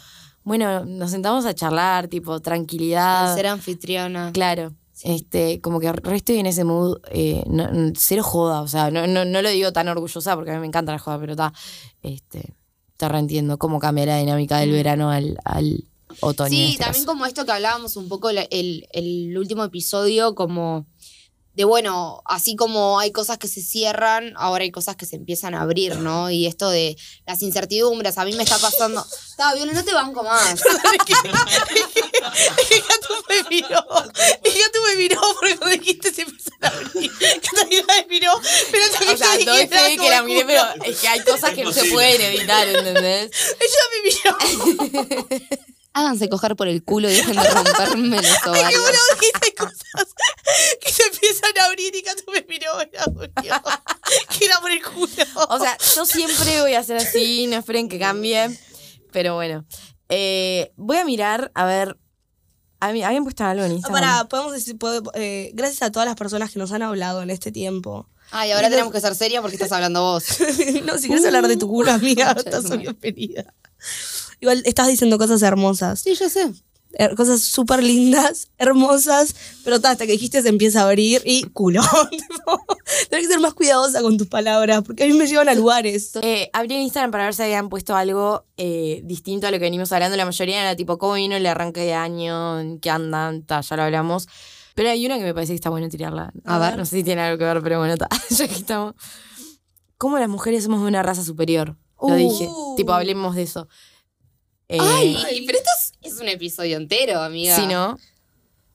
[0.45, 3.35] bueno, nos sentamos a charlar, tipo, tranquilidad.
[3.35, 4.31] Ser anfitriona.
[4.33, 4.73] Claro.
[5.03, 8.91] Este, como que re estoy en ese mood, eh, no- no- cero joda, o sea,
[8.93, 11.33] no, no, no lo digo tan orgullosa porque a mí me encanta la joda, pero
[11.33, 11.53] está,
[12.03, 12.55] este,
[12.97, 15.85] te reentiendo cómo cambia la dinámica del verano al, al
[16.21, 16.47] otoño.
[16.47, 16.53] en.
[16.53, 17.13] Sí, este también caso.
[17.13, 20.87] como esto que hablábamos un poco el, el último episodio, como
[21.55, 25.55] de bueno, así como hay cosas que se cierran, ahora hay cosas que se empiezan
[25.55, 26.29] a abrir, ¿no?
[26.29, 26.97] Y esto de
[27.27, 29.07] las incertidumbres, a mí me está pasando.
[29.31, 30.61] Está, Viola, no te banco más.
[30.65, 30.75] Gato
[33.29, 33.87] me miró.
[34.45, 37.13] Y Gato me miró porque cuando dijiste se empezaron a abrir.
[37.41, 38.33] Catalina me miró.
[38.73, 41.55] Pero también O sea, doy fe de que la miré, pero es que hay cosas
[41.55, 43.31] que no se pueden evitar, ¿entendés?
[43.61, 45.49] Ella me miró.
[45.95, 48.81] Háganse coger por el culo y dejen de romperme los Que ovarios.
[48.83, 50.15] uno dijiste cosas
[50.81, 52.73] que se empiezan a abrir y Gato me miró.
[54.37, 55.09] Que era por el culo.
[55.51, 58.59] O sea, yo siempre voy a hacer así, no esperen que cambie.
[59.13, 59.65] Pero bueno.
[60.09, 61.97] Eh, voy a mirar, a ver.
[62.81, 64.01] A mí, habían puesto algo en Instagram.
[64.03, 67.31] Para, podemos decir, podemos- eh, gracias a todas las personas que nos han hablado en
[67.31, 68.11] este tiempo.
[68.31, 70.25] Ay, ahora tenemos que ser serias porque estás hablando vos.
[70.85, 72.79] no, si quieres hablar de tu culo, amiga, estás madre.
[72.79, 73.55] bienvenida.
[74.41, 76.01] Igual estás diciendo cosas hermosas.
[76.01, 76.53] Sí, yo sé.
[76.97, 81.43] her- cosas súper lindas, hermosas, pero ta, hasta que dijiste se empieza a abrir y
[81.45, 81.81] culo.
[82.11, 82.65] Tipo,
[83.11, 86.11] Tenés que ser más cuidadosa con tus palabras, porque a mí me llevan a lugares.
[86.23, 89.65] Eh, abrí en Instagram para ver si habían puesto algo eh, distinto a lo que
[89.65, 90.17] venimos hablando.
[90.17, 92.61] La mayoría era tipo, ¿cómo vino el arranque de año?
[92.61, 93.43] ¿En ¿Qué andan?
[93.45, 94.29] Ta, ya lo hablamos.
[94.77, 96.33] Pero hay una que me parece que está bueno tirarla.
[96.45, 96.77] A ver.
[96.77, 98.95] No sé si tiene algo que ver, pero bueno, ta, ya que estamos.
[99.99, 101.77] ¿Cómo las mujeres somos de una raza superior?
[102.01, 102.17] Lo Uh.
[102.17, 102.49] dije.
[102.77, 103.69] Tipo, hablemos de eso.
[104.69, 107.57] Eh, Ay, pero esto es, es un episodio entero, amiga.
[107.57, 107.99] Si no.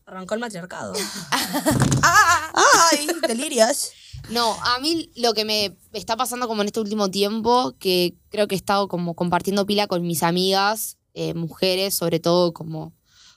[0.06, 0.93] Arrancó el matriarcado.
[2.02, 3.08] ¡Ay!
[3.28, 3.91] Delirias.
[4.30, 8.47] No, a mí lo que me está pasando como en este último tiempo, que creo
[8.47, 12.93] que he estado como compartiendo pila con mis amigas, eh, mujeres, sobre todo como,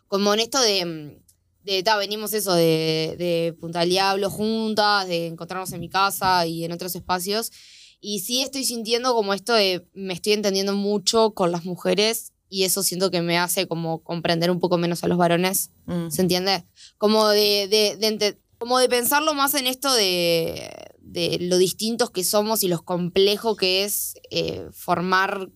[0.08, 1.22] como en esto de,
[1.62, 6.46] de ta, venimos eso, de, de Punta del Diablo juntas, de encontrarnos en mi casa
[6.46, 7.52] y en otros espacios.
[8.00, 12.64] Y sí estoy sintiendo como esto de, me estoy entendiendo mucho con las mujeres y
[12.64, 15.70] eso siento que me hace como comprender un poco menos a los varones.
[15.86, 16.10] mm.
[16.10, 16.66] ¿Se entiende?
[16.98, 22.62] Como de, de, como de pensarlo más en esto de, de lo distintos que somos
[22.62, 25.48] y lo complejo que es eh, formar.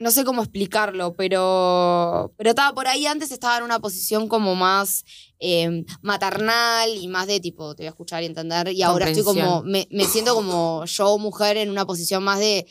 [0.00, 2.32] No sé cómo explicarlo, pero.
[2.36, 5.04] Pero estaba por ahí antes estaba en una posición como más
[5.38, 8.68] eh, maternal y más de tipo, te voy a escuchar y entender.
[8.68, 9.62] Y ahora estoy como.
[9.62, 12.66] Me, me siento como yo, mujer, en una posición más de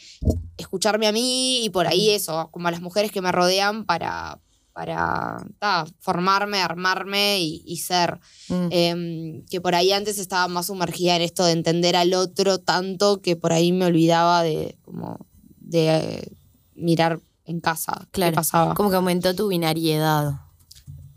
[0.57, 4.39] escucharme a mí y por ahí eso, como a las mujeres que me rodean para,
[4.73, 8.19] para ta, formarme, armarme y, y ser.
[8.49, 8.67] Mm.
[8.71, 13.21] Em, que por ahí antes estaba más sumergida en esto de entender al otro tanto
[13.21, 15.25] que por ahí me olvidaba de como
[15.59, 16.35] de
[16.75, 18.31] mirar en casa Claro.
[18.31, 18.73] qué pasaba.
[18.73, 20.33] Como que aumentó tu binariedad.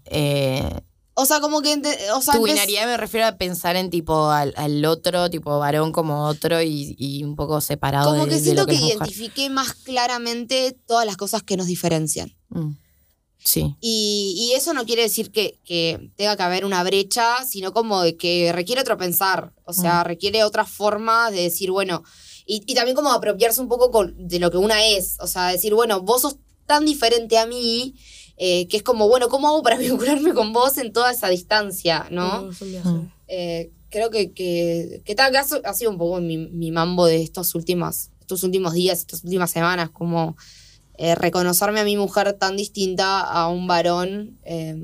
[0.07, 0.81] Eh,
[1.19, 4.29] O sea, como que ente- o sea, tu binaridad me refiero a pensar en tipo
[4.31, 8.35] al, al otro, tipo varón como otro y, y un poco separado como de, que
[8.37, 12.37] de siento lo que, que, identifiqué más claramente todas las cosas que nos diferencian.
[12.51, 12.73] Mm.
[13.39, 13.77] Sí.
[13.81, 18.03] Y, y eso no quiere decir que, que tenga que haber una brecha, sino como
[18.03, 19.55] de que requiere otro pensar.
[19.65, 22.03] O sea, requiere otra forma de decir, bueno,
[22.47, 25.17] y, y también como apropiarse un poco con- de lo que una es.
[25.21, 27.95] O sea, decir, bueno, vos sos tan diferente a mí,
[28.39, 32.07] eh, que es como, bueno, ¿cómo hago para vincularme con vos en toda esa distancia,
[32.11, 32.51] no?
[32.85, 33.11] Mm.
[33.29, 37.23] Eh, creo que, que, que tal caso ha sido un poco mi, mi mambo de
[37.23, 40.37] estos últimos, estos últimos días, estas últimas semanas, como
[40.99, 44.75] eh, reconocerme a mi mujer tan distinta a un varón eh,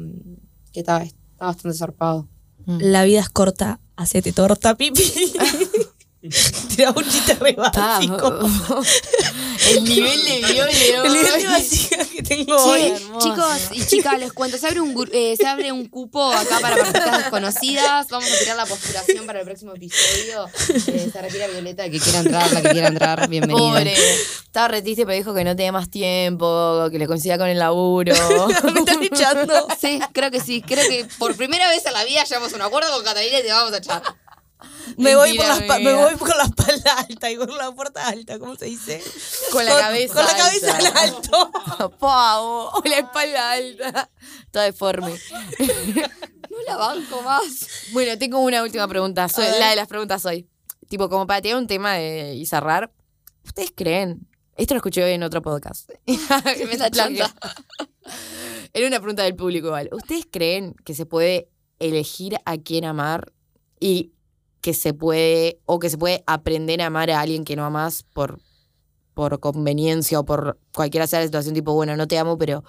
[0.72, 2.29] que está, está bastante zarpado.
[2.66, 2.79] Mm.
[2.81, 5.03] La vida es corta, hacete torta, pipi.
[6.76, 8.38] Tiraba un chiste re básico.
[9.70, 10.72] el nivel de viole
[11.04, 12.82] El nivel de que tengo hoy.
[12.82, 13.28] Hermoso.
[13.28, 16.76] chicos y chicas, les cuento, se abre, un, eh, se abre un cupo acá para
[16.76, 18.06] personas desconocidas.
[18.08, 20.48] Vamos a tirar la postulación para el próximo episodio.
[20.68, 23.58] Eh, se retira Violeta, que quiera entrar, la que quiera entrar, bienvenida.
[23.58, 23.92] Pobre.
[23.92, 27.58] Estaba re triste, pero dijo que no tenía más tiempo, que le coincida con el
[27.58, 28.14] laburo.
[28.72, 29.66] Me están echando.
[29.80, 30.62] Sí, creo que sí.
[30.62, 33.50] Creo que por primera vez en la vida llevamos un acuerdo con Catalina y te
[33.50, 34.02] vamos a echar.
[34.96, 38.38] Me voy, por las me voy con la espalda alta y con la puerta alta,
[38.38, 39.03] ¿cómo se dice?
[39.51, 40.88] Con la cabeza Con la cabeza alta.
[40.90, 41.51] en alto.
[41.98, 44.11] Pavo, o la espalda alta.
[44.51, 45.14] Toda deforme.
[46.53, 47.66] No la banco más.
[47.92, 49.27] Bueno, tengo una última pregunta.
[49.27, 50.46] Soy, la de las preguntas hoy.
[50.87, 52.92] Tipo, como para tirar un tema de, y cerrar.
[53.42, 54.29] ¿Ustedes creen?
[54.57, 55.88] Esto lo escuché hoy en otro podcast.
[56.44, 57.25] Tremenda Plagio.
[57.25, 57.55] chanta.
[58.75, 59.88] Era una pregunta del público igual.
[59.92, 61.48] ¿Ustedes creen que se puede
[61.79, 63.33] elegir a quién amar
[63.81, 64.12] y
[64.62, 68.05] que se puede, o que se puede aprender a amar a alguien que no amas
[68.05, 68.40] por,
[69.12, 72.64] por conveniencia o por cualquiera sea la situación, tipo, bueno, no te amo, pero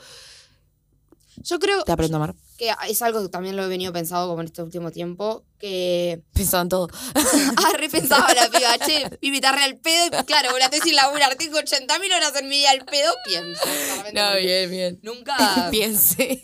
[1.37, 2.35] Yo creo te aprendo a amar?
[2.57, 6.21] que es algo que también lo he venido pensado como en este último tiempo, que...
[6.33, 6.87] Pensaba en todo.
[7.57, 10.19] Ah, repensaba la piba, che, re al pedo.
[10.19, 13.13] Y claro, la tesis sin laburar, tengo 80 mil horas en mi día al pedo,
[13.25, 13.61] pienso.
[14.13, 14.99] No, bien, bien.
[15.03, 16.41] Nunca, Piense.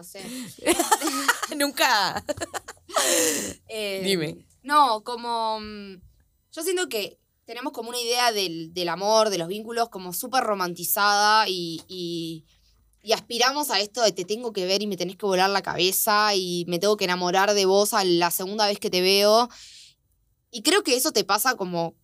[0.00, 0.22] No sé.
[1.56, 2.24] Nunca.
[3.68, 4.46] Eh, Dime.
[4.62, 5.60] No, como.
[5.60, 6.00] mm,
[6.52, 10.44] Yo siento que tenemos como una idea del, del amor, de los vínculos, como súper
[10.44, 12.46] romantizada y, y,
[13.02, 15.62] y aspiramos a esto de te tengo que ver y me tenés que volar la
[15.62, 19.48] cabeza y me tengo que enamorar de vos a la segunda vez que te veo.
[20.50, 21.94] Y creo que eso te pasa como.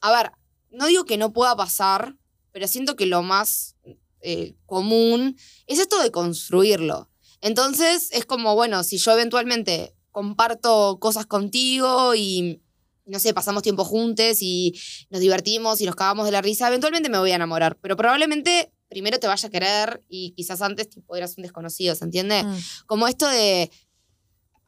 [0.00, 0.32] A ver,
[0.70, 2.16] no digo que no pueda pasar,
[2.52, 3.76] pero siento que lo más
[4.20, 7.10] eh, común es esto de construirlo.
[7.40, 12.62] Entonces es como, bueno, si yo eventualmente comparto cosas contigo y,
[13.04, 14.78] no sé, pasamos tiempo juntos y
[15.10, 17.76] nos divertimos y nos cagamos de la risa, eventualmente me voy a enamorar.
[17.80, 22.04] Pero probablemente primero te vaya a querer y quizás antes tipo, eras un desconocido, ¿se
[22.04, 22.44] entiende?
[22.44, 22.58] Mm.
[22.86, 23.70] Como esto de...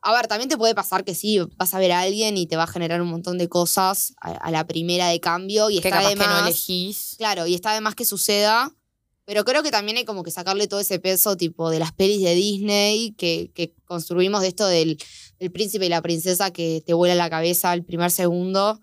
[0.02, 2.56] A ver, también te puede pasar que sí, vas a ver a alguien y te
[2.56, 5.88] va a generar un montón de cosas a, a la primera de cambio y Que
[5.88, 7.14] está capaz de que no elegís.
[7.18, 8.72] Claro, y está de más que suceda.
[9.26, 12.22] Pero creo que también hay como que sacarle todo ese peso tipo de las pelis
[12.22, 14.98] de Disney que, que construimos de esto del,
[15.52, 18.80] príncipe y la princesa que te vuela la cabeza al primer segundo.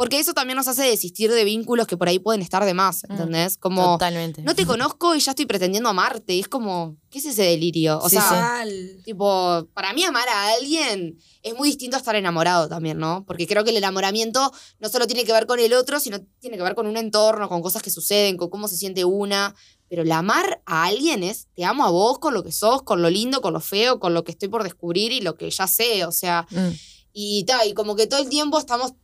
[0.00, 3.02] Porque eso también nos hace desistir de vínculos que por ahí pueden estar de más,
[3.06, 3.58] Mm, ¿entendés?
[3.58, 4.40] Como, Totalmente.
[4.40, 6.32] no te conozco y ya estoy pretendiendo amarte.
[6.32, 7.98] Y es como, ¿qué es ese delirio?
[7.98, 9.02] O Sí, sea, sí.
[9.04, 13.26] Tipo, para mí amar a alguien es muy distinto a estar enamorado también, ¿no?
[13.26, 16.56] Porque creo que el enamoramiento no solo tiene que ver con el otro, sino tiene
[16.56, 19.54] que ver con un entorno, con cosas que suceden, con cómo se siente una.
[19.90, 23.02] Pero el amar a alguien es, te amo a vos con lo que sos, con
[23.02, 25.66] lo lindo, con lo feo, con lo que estoy por descubrir y lo que ya
[25.66, 26.68] sé, o sea, Mm.
[27.12, 28.94] y tal, y como que todo el tiempo estamos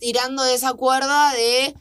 [0.00, 1.74] tirando de esa cuerda de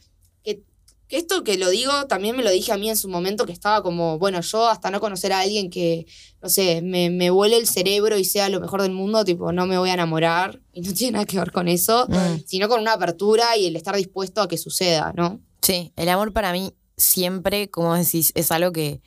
[0.43, 0.61] que,
[1.07, 3.51] que esto que lo digo, también me lo dije a mí en su momento, que
[3.53, 6.05] estaba como, bueno, yo hasta no conocer a alguien que,
[6.41, 9.65] no sé, me, me vuele el cerebro y sea lo mejor del mundo, tipo, no
[9.65, 12.43] me voy a enamorar, y no tiene nada que ver con eso, Mm.
[12.45, 15.39] sino con una apertura y el estar dispuesto a que suceda, ¿no?
[15.61, 19.01] Sí, el amor para mí siempre, como decís, es algo que,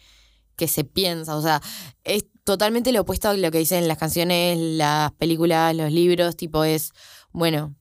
[0.56, 1.36] que se piensa.
[1.36, 1.60] O sea,
[2.04, 6.36] es totalmente lo opuesto a lo que dicen las canciones, las películas, los libros.
[6.36, 6.92] Tipo, es,
[7.32, 7.74] bueno,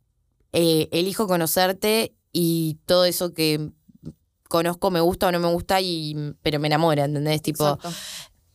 [0.53, 3.69] eh, elijo conocerte y todo eso que
[4.47, 7.41] conozco me gusta o no me gusta, y, pero me enamora, ¿entendés?
[7.41, 7.77] Tipo.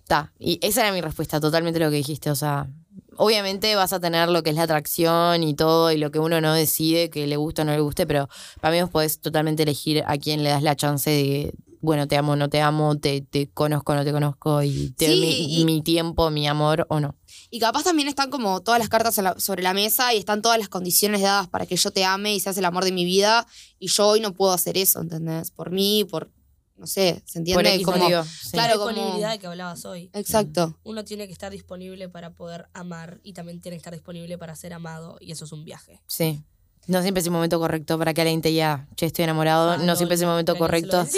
[0.07, 2.31] Ta, y esa era mi respuesta, totalmente lo que dijiste.
[2.31, 2.69] O sea,
[3.17, 6.41] obviamente vas a tener lo que es la atracción y todo, y lo que uno
[6.41, 8.29] no decide, que le gusta o no le guste, pero
[8.61, 12.17] para mí vos podés totalmente elegir a quién le das la chance de, bueno, te
[12.17, 15.15] amo o no te amo, te, te conozco o no te conozco, y te doy
[15.17, 17.17] Sí, mi, y- mi tiempo, mi amor o no.
[17.51, 20.59] Y capaz también están como todas las cartas la- sobre la mesa y están todas
[20.59, 23.47] las condiciones dadas para que yo te ame y seas el amor de mi vida.
[23.79, 25.51] Y yo hoy no puedo hacer eso, ¿entendés?
[25.53, 26.31] Por mí, por,
[26.77, 27.77] no sé, ¿se entiende?
[27.79, 28.51] Por Como- motivo, sí.
[28.53, 30.11] Claro, la como- disponibilidad de que hablabas hoy.
[30.13, 30.77] Exacto.
[30.85, 34.55] Uno tiene que estar disponible para poder amar y también tiene que estar disponible para
[34.57, 36.01] ser amado y eso es un viaje.
[36.07, 36.43] Sí.
[36.89, 39.73] No siempre es el momento correcto para que alguien te diga, che, estoy enamorado.
[39.73, 41.05] Ah, no, no, siempre es el momento correcto.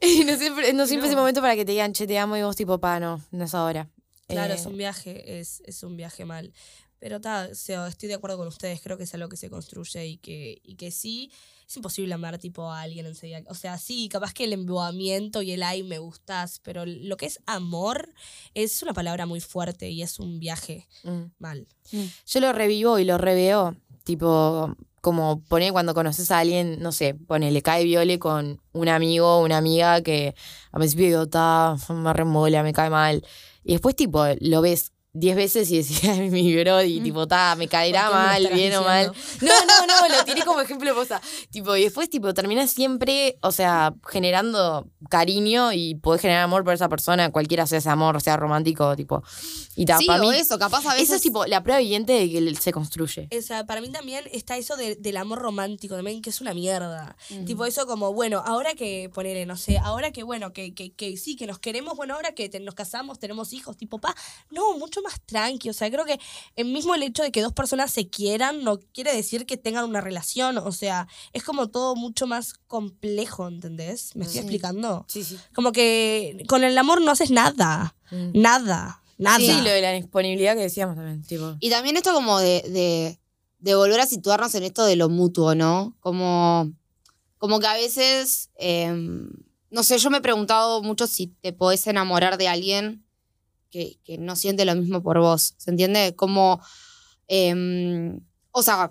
[0.00, 2.36] Y no siempre, no siempre es el momento para que te digan, che, te amo,
[2.36, 3.88] y vos tipo, pa, no, no es ahora.
[4.28, 6.52] Claro, Eh, es un viaje, es, es un viaje mal.
[7.00, 9.50] Pero ta, o sea, estoy de acuerdo con ustedes, creo que es algo que se
[9.50, 11.30] construye y que, y que sí,
[11.66, 13.42] es imposible amar tipo a alguien enseguida.
[13.48, 17.26] O sea, sí, capaz que el embobamiento y el ay me gustas, pero lo que
[17.26, 18.12] es amor
[18.54, 21.22] es una palabra muy fuerte y es un viaje mm.
[21.38, 21.68] mal.
[21.92, 27.14] Yo lo revivo y lo reveo, tipo, como pone cuando conoces a alguien, no sé,
[27.14, 30.34] pone, le cae viole con un amigo o una amiga que
[30.72, 33.24] a principio digo, ta, me remola, me cae mal.
[33.68, 37.66] Y después, tipo, lo ves 10 veces y decía mi bro y tipo, ta, me
[37.68, 39.12] caerá ¿Por qué me lo mal, bien o mal.
[39.40, 41.20] No, no, no, lo tiré como ejemplo de cosa.
[41.50, 46.74] Tipo, y después, tipo, terminas siempre, o sea, generando cariño y podés generar amor por
[46.74, 49.22] esa persona, cualquiera sea ese amor, sea romántico, tipo.
[49.74, 51.08] Y ta, Sí, para o mí, eso, capaz a veces.
[51.08, 53.28] eso es tipo la prueba viviente de que se construye.
[53.36, 56.52] O sea, para mí también está eso de- del amor romántico también, que es una
[56.54, 57.16] mierda.
[57.30, 57.44] Mm.
[57.44, 61.16] Tipo eso como, bueno, ahora que ponerle, no sé, ahora que bueno, que, que, que
[61.16, 64.14] sí, que nos queremos, bueno, ahora que te- nos casamos, tenemos hijos, tipo, pa,
[64.50, 65.70] no, mucho más tranqui.
[65.70, 66.18] O sea, creo que
[66.56, 69.84] el mismo el hecho de que dos personas se quieran no quiere decir que tengan
[69.84, 70.58] una relación.
[70.58, 74.14] O sea, es como todo mucho más complejo, ¿entendés?
[74.16, 75.04] ¿Me estoy explicando?
[75.08, 75.36] Sí, sí.
[75.54, 77.96] Como que con el amor no haces nada.
[78.10, 79.02] Nada.
[79.18, 79.38] Nada.
[79.38, 81.56] Sí, lo de la disponibilidad que decíamos también, tipo.
[81.60, 83.20] Y también esto como de, de,
[83.58, 85.96] de volver a situarnos en esto de lo mutuo, ¿no?
[86.00, 86.72] Como,
[87.38, 89.28] como que a veces, em,
[89.70, 93.04] no sé, yo me he preguntado mucho si te podés enamorar de alguien
[93.70, 96.14] que, que no siente lo mismo por vos, ¿se entiende?
[96.16, 96.60] Como,
[97.26, 98.20] em,
[98.52, 98.90] o sea,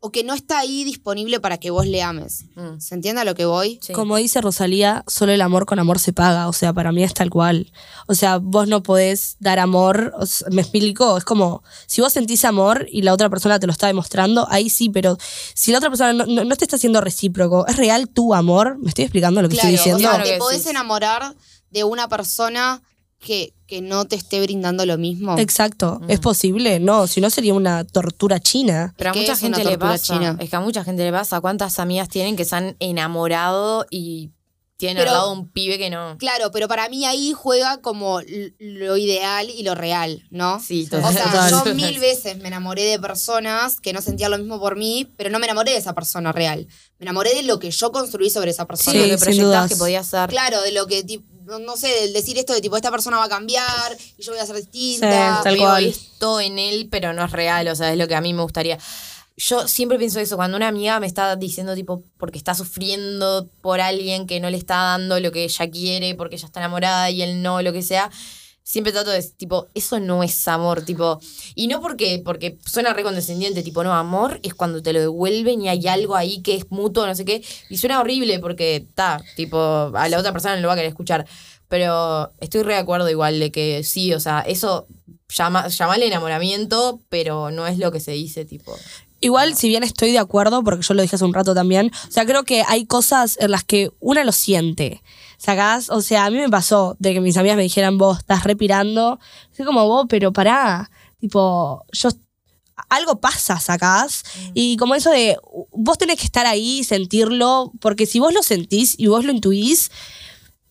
[0.00, 2.44] o que no está ahí disponible para que vos le ames.
[2.54, 3.80] mm, ¿Se entiende a lo que voy?
[3.82, 3.92] sí.
[3.92, 6.46] Como dice Rosalía, solo el amor con amor se paga.
[6.46, 7.72] O sea, para mí es tal cual.
[8.06, 10.12] O sea, vos no podés dar amor.
[10.16, 11.16] o sea, me explico.
[11.18, 14.70] Es como, si vos sentís amor y la otra persona te lo está demostrando, ahí
[14.70, 15.18] sí, pero
[15.54, 18.78] si la otra persona no, no- no te está haciendo recíproco, ¿es real tu amor?
[18.78, 19.98] ¿Me estoy explicando lo que Claro, estoy o diciendo?
[20.12, 21.34] sea, Claro te podés enamorar
[21.70, 22.82] de una persona
[23.18, 25.36] que, que no te esté brindando lo mismo.
[25.38, 26.00] Exacto.
[26.08, 26.78] ¿Es posible?
[26.80, 28.94] No, si no sería una tortura china.
[28.96, 30.14] Pero a ¿Qué mucha gente le pasa.
[30.14, 30.36] china?
[30.40, 31.40] Es que a mucha gente le pasa.
[31.40, 34.30] ¿Cuántas amigas tienen que se han enamorado y
[34.76, 36.16] tienen Pero- al lado un pibe que no?
[36.18, 38.20] Claro, pero para mí ahí juega como
[38.60, 40.60] lo ideal y lo real, ¿no?
[40.60, 41.12] Sí, O total.
[41.14, 41.50] sea, Total.
[41.50, 45.30] yo mil veces me enamoré de personas que no sentían lo mismo por mí, pero
[45.30, 46.68] no me enamoré de esa persona real.
[47.00, 48.92] Me enamoré de lo que yo construí sobre esa persona.
[48.92, 49.70] Sí, lo que sin proyectabas dudas.
[49.70, 50.30] que podía ser.
[50.30, 53.16] Claro, de lo que, tipo, no, no sé, del decir esto de tipo, esta persona
[53.18, 55.40] va a cambiar y yo voy a ser Sí, distinta.
[55.42, 55.86] tal Veo cual.
[55.86, 58.42] esto en él, pero no es real, o sea, es lo que a mí me
[58.42, 58.78] gustaría.
[59.36, 63.80] Yo siempre pienso eso, cuando una amiga me está diciendo, tipo, porque está sufriendo por
[63.80, 67.22] alguien que no le está dando lo que ella quiere, porque ella está enamorada y
[67.22, 68.10] él no, lo que sea,
[68.68, 71.18] siempre trato de, tipo, eso no es amor, tipo,
[71.54, 75.70] y no porque, porque suena recondescendiente, tipo, no, amor es cuando te lo devuelven y
[75.70, 79.58] hay algo ahí que es mutuo, no sé qué, y suena horrible porque, está, tipo,
[79.58, 81.26] a la otra persona no lo va a querer escuchar,
[81.68, 84.86] pero estoy re de acuerdo igual de que sí, o sea, eso
[85.30, 88.76] llama, llamale enamoramiento, pero no es lo que se dice, tipo.
[89.20, 92.12] Igual, si bien estoy de acuerdo, porque yo lo dije hace un rato también, o
[92.12, 95.02] sea, creo que hay cosas en las que una lo siente.
[95.38, 95.88] ¿Sacás?
[95.88, 99.18] O sea, a mí me pasó de que mis amigas me dijeran, vos estás respirando.
[99.56, 100.90] Soy como vos, pero pará.
[101.20, 102.10] Tipo, yo.
[102.90, 104.22] Algo pasa, sacás.
[104.54, 105.36] Y como eso de.
[105.72, 109.32] Vos tenés que estar ahí y sentirlo, porque si vos lo sentís y vos lo
[109.32, 109.90] intuís,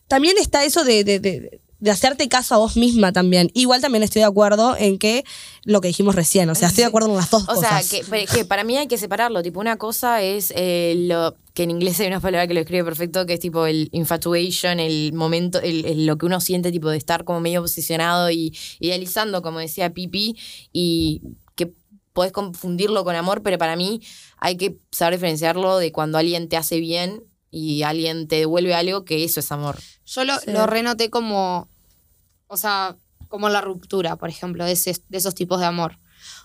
[0.07, 3.51] también está eso de, de, de- de hacerte caso a vos misma también.
[3.53, 5.23] Igual también estoy de acuerdo en que
[5.63, 7.89] lo que dijimos recién, o sea, estoy de acuerdo en las dos O sea, cosas.
[7.89, 9.43] que, pe- que para mí hay que separarlo.
[9.43, 12.83] Tipo, una cosa es eh, lo que en inglés hay una palabra que lo escribe
[12.83, 16.89] perfecto, que es tipo el infatuation, el momento, el, el- lo que uno siente, tipo,
[16.89, 20.35] de estar como medio obsesionado y idealizando, como decía Pipi,
[20.73, 21.21] y
[21.55, 21.73] que
[22.13, 24.01] podés confundirlo con amor, pero para mí
[24.39, 29.05] hay que saber diferenciarlo de cuando alguien te hace bien y alguien te devuelve algo,
[29.05, 29.77] que eso es amor.
[30.05, 30.51] Yo lo, Sí.
[30.51, 31.69] lo renoté como,
[32.47, 32.95] o sea,
[33.29, 35.99] como la ruptura, por ejemplo, de, ese- de esos tipos de amor.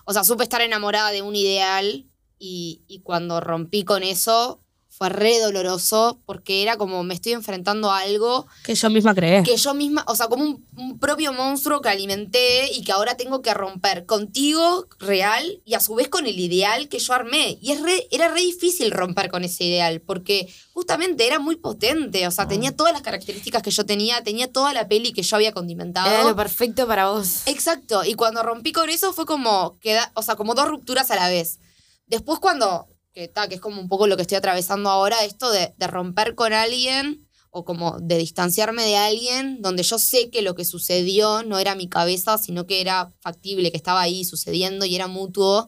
[0.05, 2.05] O sea, supe estar enamorada de un ideal
[2.39, 4.62] y, y cuando rompí con eso
[5.03, 9.43] fue re doloroso porque era como me estoy enfrentando a algo Que yo misma creé.
[9.43, 13.17] que yo misma, o sea, como un, un propio monstruo que alimenté y que ahora
[13.17, 17.57] tengo que romper contigo real y a su vez con el ideal que yo armé.
[17.61, 22.25] Y es re- era re difícil romper con ese ideal porque justamente era muy potente,
[22.27, 25.35] o sea, tenía todas las características que yo tenía, tenía toda la peli que yo
[25.35, 26.09] había condimentado.
[26.09, 27.41] Era lo perfecto para vos.
[27.45, 31.15] Exacto, y cuando rompí con eso fue como, queda, o sea, como dos rupturas a
[31.15, 31.59] la vez.
[32.07, 35.51] Después cuando, que, ta, que es como un poco lo que estoy atravesando ahora, esto
[35.51, 40.41] de, de romper con alguien o como de distanciarme de alguien donde yo sé que
[40.41, 44.85] lo que sucedió no era mi cabeza, sino que era factible, que estaba ahí sucediendo
[44.85, 45.67] y era mutuo.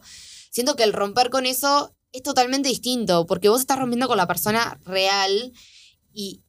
[0.50, 4.26] Siento que el romper con eso es totalmente distinto, porque vos estás rompiendo con la
[4.26, 5.52] persona real
[6.12, 6.42] y,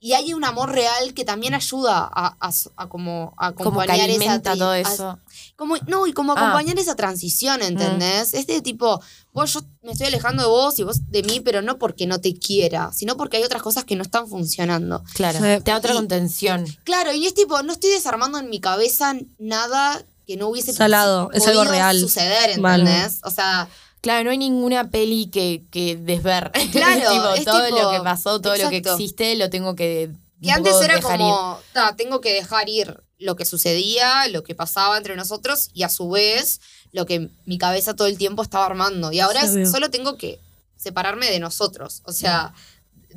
[0.00, 3.90] y hay un amor real que también ayuda a, a- a como a Como que
[3.92, 5.18] acompañar esa todo a- eso.
[5.56, 6.36] como, no, y como Ah.
[6.38, 8.32] acompañar esa transición, ¿entendés?
[8.34, 9.00] Es de tipo,
[9.32, 12.20] vos, yo me estoy alejando de vos y vos de mí, pero no porque no
[12.20, 15.02] te quiera, sino porque hay otras cosas que no están funcionando.
[15.14, 15.38] Claro.
[15.38, 15.62] Sí.
[15.64, 16.64] Te da otra Y- contención.
[16.84, 21.30] Claro, y es tipo, no estoy desarmando en mi cabeza nada que no hubiese Salado,
[21.32, 21.98] es algo podido real.
[21.98, 22.50] suceder.
[22.50, 23.18] ¿entendés?
[23.24, 23.66] O sea,
[24.08, 26.50] Claro, no hay ninguna peli que, que desver.
[26.72, 28.94] Claro, Tipo, es todo tipo- lo que pasó, todo lo que exacto.
[29.02, 30.10] existe, lo tengo que.
[30.42, 31.26] un antes era dejar ir.
[31.26, 33.00] como, ta, tengo que dejar ir.
[33.18, 36.60] lo que sucedía, lo que pasaba entre nosotros y a su vez
[36.92, 39.12] lo que mi cabeza todo el tiempo estaba armando.
[39.12, 40.38] Y ahora es- solo tengo que
[40.76, 42.00] separarme de nosotros.
[42.04, 42.54] O sea,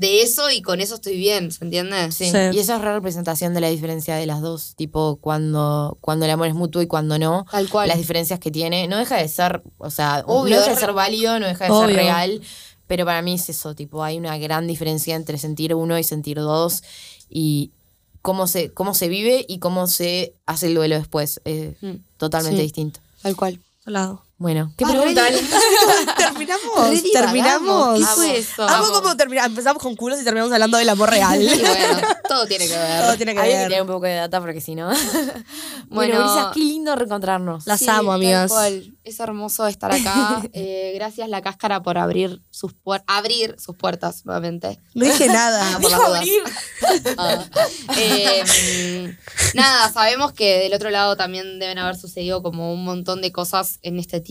[0.01, 2.11] de eso y con eso estoy bien, ¿se entiende?
[2.11, 2.31] Sí.
[2.31, 2.37] Sí.
[2.53, 6.31] Y esa es re representación de la diferencia de las dos, tipo cuando, cuando el
[6.31, 7.45] amor es mutuo y cuando no.
[7.51, 7.87] Tal cual.
[7.87, 8.87] Las diferencias que tiene.
[8.87, 11.71] No deja de ser, o sea, Obvio, no deja de ser válido, no deja de
[11.71, 11.87] Obvio.
[11.87, 12.41] ser real.
[12.87, 16.37] Pero para mí es eso, tipo, hay una gran diferencia entre sentir uno y sentir
[16.39, 16.83] dos.
[17.29, 17.71] Y
[18.21, 21.39] cómo se, cómo se vive y cómo se hace el duelo después.
[21.45, 21.97] Es Mm.
[22.17, 22.63] totalmente Sí.
[22.63, 22.99] distinto.
[23.21, 23.59] Tal cual.
[23.85, 24.23] Lado.
[24.41, 25.27] Bueno, ¿qué Ah, preguntan?
[25.27, 26.89] re- Terminamos.
[26.89, 27.11] Re.
[27.13, 27.99] Terminamos.
[27.99, 28.63] ¿Qué fue eso?
[28.67, 29.49] Amo como terminamos.
[29.51, 31.39] Empezamos con culos y terminamos hablando del amor real.
[31.39, 33.01] Y bueno, todo tiene que ver.
[33.03, 33.67] Todo tiene que Había que ver.
[33.67, 34.89] tener un poco de data porque si no.
[35.89, 37.67] Bueno, bueno, qué lindo reencontrarnos.
[37.67, 38.49] Las Sí, amo, amigas.
[39.03, 40.41] Es hermoso estar acá.
[40.53, 44.79] Eh, gracias La Cáscara por abrir sus, puer- abrir sus puertas nuevamente.
[44.93, 45.61] No dije nada.
[45.75, 46.43] Ah, Dijo abrir.
[47.17, 47.43] Ah.
[47.97, 49.17] Eh,
[49.53, 53.79] nada, sabemos que del otro lado también deben haber sucedido como un montón de cosas
[53.81, 54.30] en este tiempo.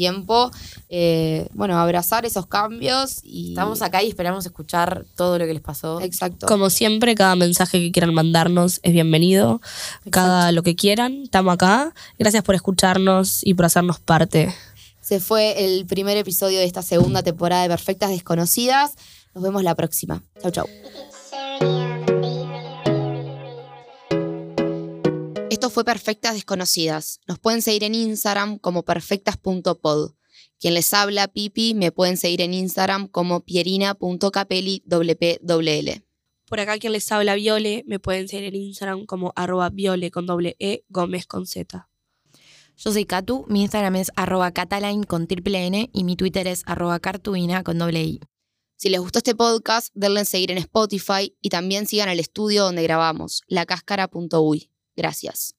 [0.88, 3.50] Eh, bueno, abrazar esos cambios y...
[3.50, 6.00] Estamos acá y esperamos escuchar todo lo que les pasó.
[6.00, 6.46] Exacto.
[6.46, 9.60] Como siempre, cada mensaje que quieran mandarnos es bienvenido.
[10.10, 11.94] Cada lo que quieran, estamos acá.
[12.18, 14.54] Gracias por escucharnos y por hacernos parte.
[15.00, 18.94] Se fue el primer episodio de esta segunda temporada de Perfectas Desconocidas.
[19.34, 20.22] Nos vemos la próxima.
[20.40, 20.66] Chau, chau.
[25.50, 27.18] Esto fue Perfectas Desconocidas.
[27.26, 30.12] Nos pueden seguir en Instagram como perfectas.pod.
[30.60, 36.04] Quien les habla, Pipi, me pueden seguir en Instagram como pierina.capelli WPWL.
[36.46, 40.24] Por acá quien les habla Viole, me pueden seguir en Instagram como arroba Viole con
[40.24, 41.88] doble E, Gómez con Z.
[42.76, 46.62] Yo soy Katu, mi Instagram es arroba cataline con triple N y mi Twitter es
[46.66, 48.20] arroba cartuina con doble I.
[48.76, 52.62] Si les gustó este podcast, denle en seguir en Spotify y también sigan el estudio
[52.62, 54.69] donde grabamos, lacáscara.uy.
[55.00, 55.54] Gracias.